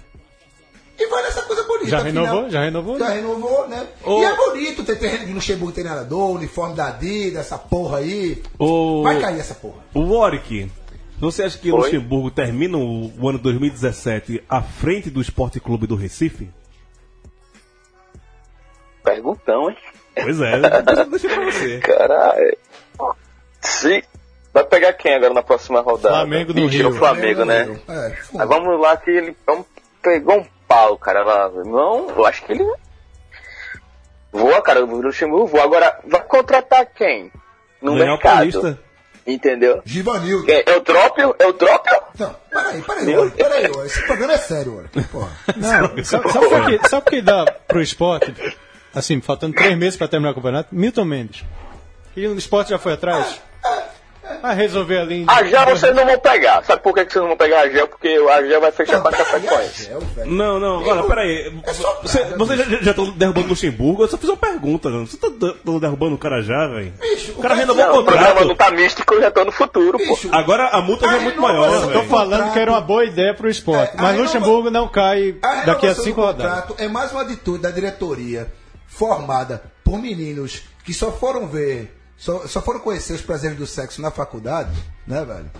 [0.98, 1.88] E vai nessa coisa bonita.
[1.90, 2.24] Já afinal.
[2.24, 2.50] renovou?
[2.50, 2.98] Já renovou?
[2.98, 3.86] Já renovou, né?
[4.04, 8.42] Ô- E é bonito ter, ter Luxemburgo treinador, uniforme da Adidas, essa porra aí.
[8.58, 9.78] O, Vai cair essa porra.
[9.94, 10.70] o Warwick,
[11.30, 11.80] você acha que o Oi?
[11.82, 16.50] Luxemburgo termina o, o ano 2017 à frente do Esporte Clube do Recife?
[19.04, 19.76] Perguntão, hein?
[20.14, 21.78] Pois é, deixa, deixa pra você.
[21.80, 22.56] Caralho.
[23.60, 24.04] Se.
[24.52, 26.14] Vai pegar quem agora na próxima rodada?
[26.14, 26.94] Flamengo do Mentira, Rio.
[26.94, 27.80] o Flamengo, né?
[27.88, 28.46] É, fundo.
[28.46, 29.64] vamos lá que ele um-
[30.02, 31.24] pegou um pau, cara.
[31.24, 31.48] Lá.
[31.64, 32.64] Não, eu acho que ele.
[34.30, 34.84] Voa, cara.
[34.84, 35.64] O Luxemburgo voa.
[35.64, 37.32] Agora, vai contratar quem?
[37.80, 38.34] No Daniel mercado.
[38.36, 38.78] Paulista.
[39.26, 39.82] Entendeu?
[39.84, 40.50] Givanildo.
[40.50, 41.34] É o Trópio?
[41.38, 41.92] É o Trópio?
[42.18, 43.86] Não, peraí, peraí, peraí, olha.
[43.86, 45.04] Esse programa é sério, olha.
[45.10, 45.30] Porra.
[45.56, 48.34] Não, sabe, sabe por que, sabe por que dá pro esporte,
[48.94, 50.74] assim, faltando três meses pra terminar o campeonato?
[50.74, 51.44] Milton Mendes.
[52.16, 53.40] E o esporte já foi atrás?
[54.42, 55.22] Vai resolver ali.
[55.22, 56.64] em- A Gel vocês não vão pegar.
[56.64, 57.86] Sabe por que vocês não vão pegar a Gel?
[57.86, 59.88] Porque a Gel vai fechar Não, com a peraí, Chapecoense.
[59.90, 60.30] é, velho.
[60.32, 61.62] Não, não, agora, peraí.
[61.72, 64.02] só Você, piada, você já, já tá derrubando o Luxemburgo?
[64.02, 65.06] Eu só fiz uma pergunta, não.
[65.06, 66.92] Você tá d- tá derrubando o cara já, velho?
[67.36, 68.70] O cara renovou o Não, o programa não contrato.
[68.70, 70.18] tá místico, eu já tô no futuro, pô.
[70.32, 72.10] Agora a multa já é muito maior, mas eu Tô velho.
[72.10, 73.96] falando que era uma boa ideia pro esporte.
[73.96, 76.62] É, mas Luxemburgo não cai A daqui a cinco rodadas.
[76.64, 78.52] contrato é mais uma atitude da diretoria
[78.88, 84.00] formada por meninos que só foram ver, só, só foram conhecer os prazeres do sexo
[84.00, 84.70] na faculdade,
[85.06, 85.50] né, velho?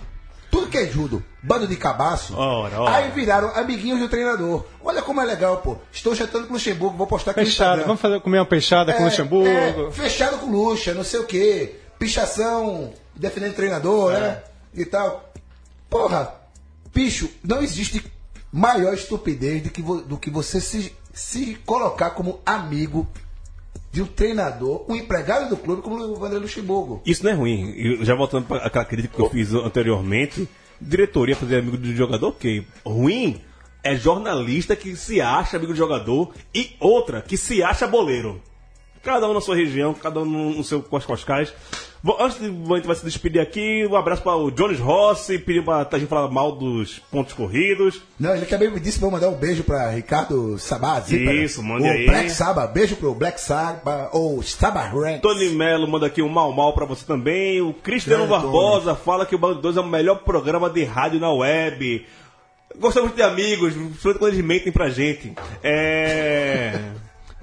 [0.49, 2.37] Tudo que é judo, bando de cabaço.
[2.37, 2.95] Ora, ora.
[2.95, 4.63] Aí viraram amiguinhos do treinador.
[4.83, 5.77] Olha como é legal, pô.
[5.91, 7.67] Estou chatando com o Luxemburgo, vou postar aqui no Fechado.
[7.69, 7.87] Instagram.
[7.87, 9.49] Vamos fazer, comer uma peixada com o É, Luxemburgo.
[9.49, 11.75] é, fechado com luxa, não sei o quê.
[11.97, 14.43] Pichação, defendendo treinador, né?
[14.73, 15.33] E tal.
[15.89, 16.33] Porra,
[16.93, 18.05] bicho, não existe
[18.51, 23.07] maior estupidez do que, vo- do que você se, se colocar como amigo
[23.93, 27.03] de um treinador, um empregado do clube como o Vanderlei Luxemburgo.
[27.05, 27.75] Isso não é ruim.
[27.77, 30.49] Eu, já voltando para aquela crítica que eu fiz anteriormente,
[30.81, 32.65] diretoria fazer amigo do jogador, ok.
[32.83, 33.39] Ruim
[33.83, 38.41] é jornalista que se acha amigo do jogador e outra que se acha boleiro.
[39.03, 41.53] Cada um na sua região, cada um no seu Cos Coscais.
[42.05, 45.39] Bom, antes de a gente vai se despedir aqui, um abraço para o Jones Rossi,
[45.39, 48.01] pediu para a gente falar mal dos pontos corridos.
[48.19, 50.57] Não, ele também me disse vou mandar um beijo pra Ricardo.
[50.57, 51.33] Zípara.
[51.33, 52.05] Isso, mande o aí.
[52.05, 55.21] Black Saba, beijo pro Black Saba, ou Saba Ranks.
[55.21, 57.61] Tony Melo manda aqui um mal mal pra você também.
[57.61, 61.31] O Cristiano Barbosa fala que o Bando 2 é o melhor programa de rádio na
[61.31, 62.05] web.
[62.79, 65.31] Gostamos de amigos, principalmente quando eles mentem pra gente.
[65.63, 66.77] É.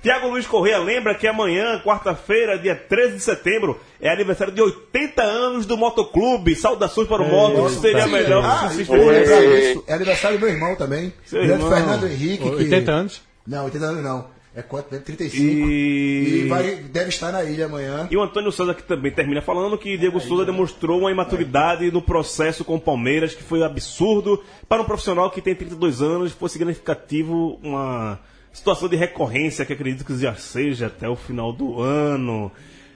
[0.03, 5.23] Tiago Luiz Correia lembra que amanhã, quarta-feira, dia 13 de setembro, é aniversário de 80
[5.23, 6.55] anos do Motoclube.
[6.55, 9.61] Saudações para o Moto, que seria Sim, melhor ah, se se eu vou lembrar Ei.
[9.69, 9.85] disso.
[9.87, 11.13] É aniversário do meu irmão também.
[11.27, 11.77] Seu Grande irmão.
[11.77, 12.45] Fernando Henrique.
[12.45, 13.23] que- 80 anos.
[13.47, 14.41] Não, 80 anos não.
[14.55, 14.91] É quanto?
[14.91, 15.05] mesmo?
[15.05, 15.45] 35.
[15.45, 16.45] E...
[16.45, 18.09] E vai, deve estar na ilha amanhã.
[18.11, 22.03] E o Antônio Souza aqui também termina falando que Diego Souza demonstrou uma imaturidade no
[22.03, 26.49] processo com o Palmeiras que foi absurdo para um profissional que tem 32 anos, foi
[26.49, 28.19] significativo uma
[28.53, 32.51] situação de recorrência que acredito que já seja até o final do ano.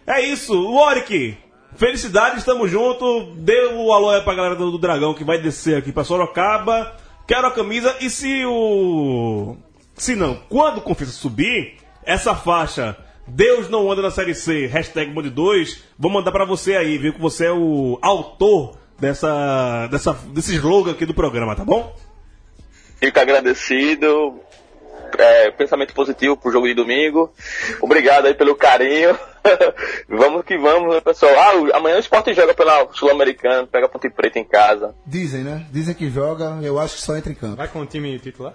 [0.06, 1.36] É isso, Warwick!
[1.76, 3.36] Felicidade, estamos juntos.
[3.36, 6.96] Dê o alô pra galera do, Dragão que vai descer aqui pra Sorocaba.
[7.26, 9.56] Quero a camisa e se o.
[9.96, 12.96] Se não, quando o subir, essa faixa
[13.26, 17.12] Deus não anda na série C, hashtag Bonde 2, vou mandar pra você aí, viu?
[17.12, 21.96] Que você é o autor dessa, dessa, desse slogan aqui do programa, tá bom?
[23.00, 24.40] Fico agradecido.
[25.18, 27.32] É, pensamento positivo pro jogo de domingo.
[27.80, 29.16] Obrigado aí pelo carinho.
[30.08, 31.32] vamos que vamos, né, pessoal.
[31.36, 34.94] Ah, amanhã o Sport joga pela Sul-Americana, pega a Ponte Preta em casa.
[35.06, 35.66] Dizem, né?
[35.70, 37.56] Dizem que joga, eu acho que só entra em campo.
[37.56, 38.54] Vai com o time titular?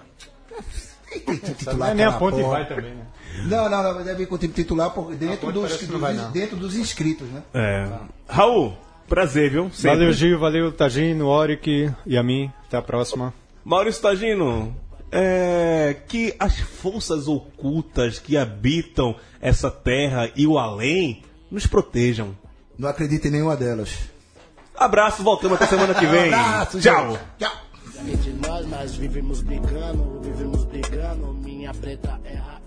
[1.10, 2.49] Tem time Não titular é nem a ponte porra.
[2.49, 3.03] vai também, né?
[3.45, 6.55] Não, não, não, deve ir com o time titular por dentro, dos, dos- vai, dentro
[6.55, 7.41] dos inscritos, né?
[7.53, 7.88] É.
[8.28, 9.70] Raul, prazer, viu?
[9.72, 9.97] Sempre.
[9.97, 12.51] Valeu, Gil, valeu, Tagino, Oric e a mim.
[12.68, 13.34] Até a próxima.
[13.64, 14.76] Maurício Tagino,
[15.12, 22.36] é, que as forças ocultas que habitam essa terra e o além nos protejam.
[22.78, 23.97] Não acredito em nenhuma delas.
[24.76, 26.34] Abraço, voltamos até semana que vem.
[26.34, 27.18] Abraço, Tchau.
[27.38, 27.51] Tchau.
[28.07, 31.34] Entre nós, nós vivemos brigando, vivemos brigando.
[31.34, 32.59] Minha preta é a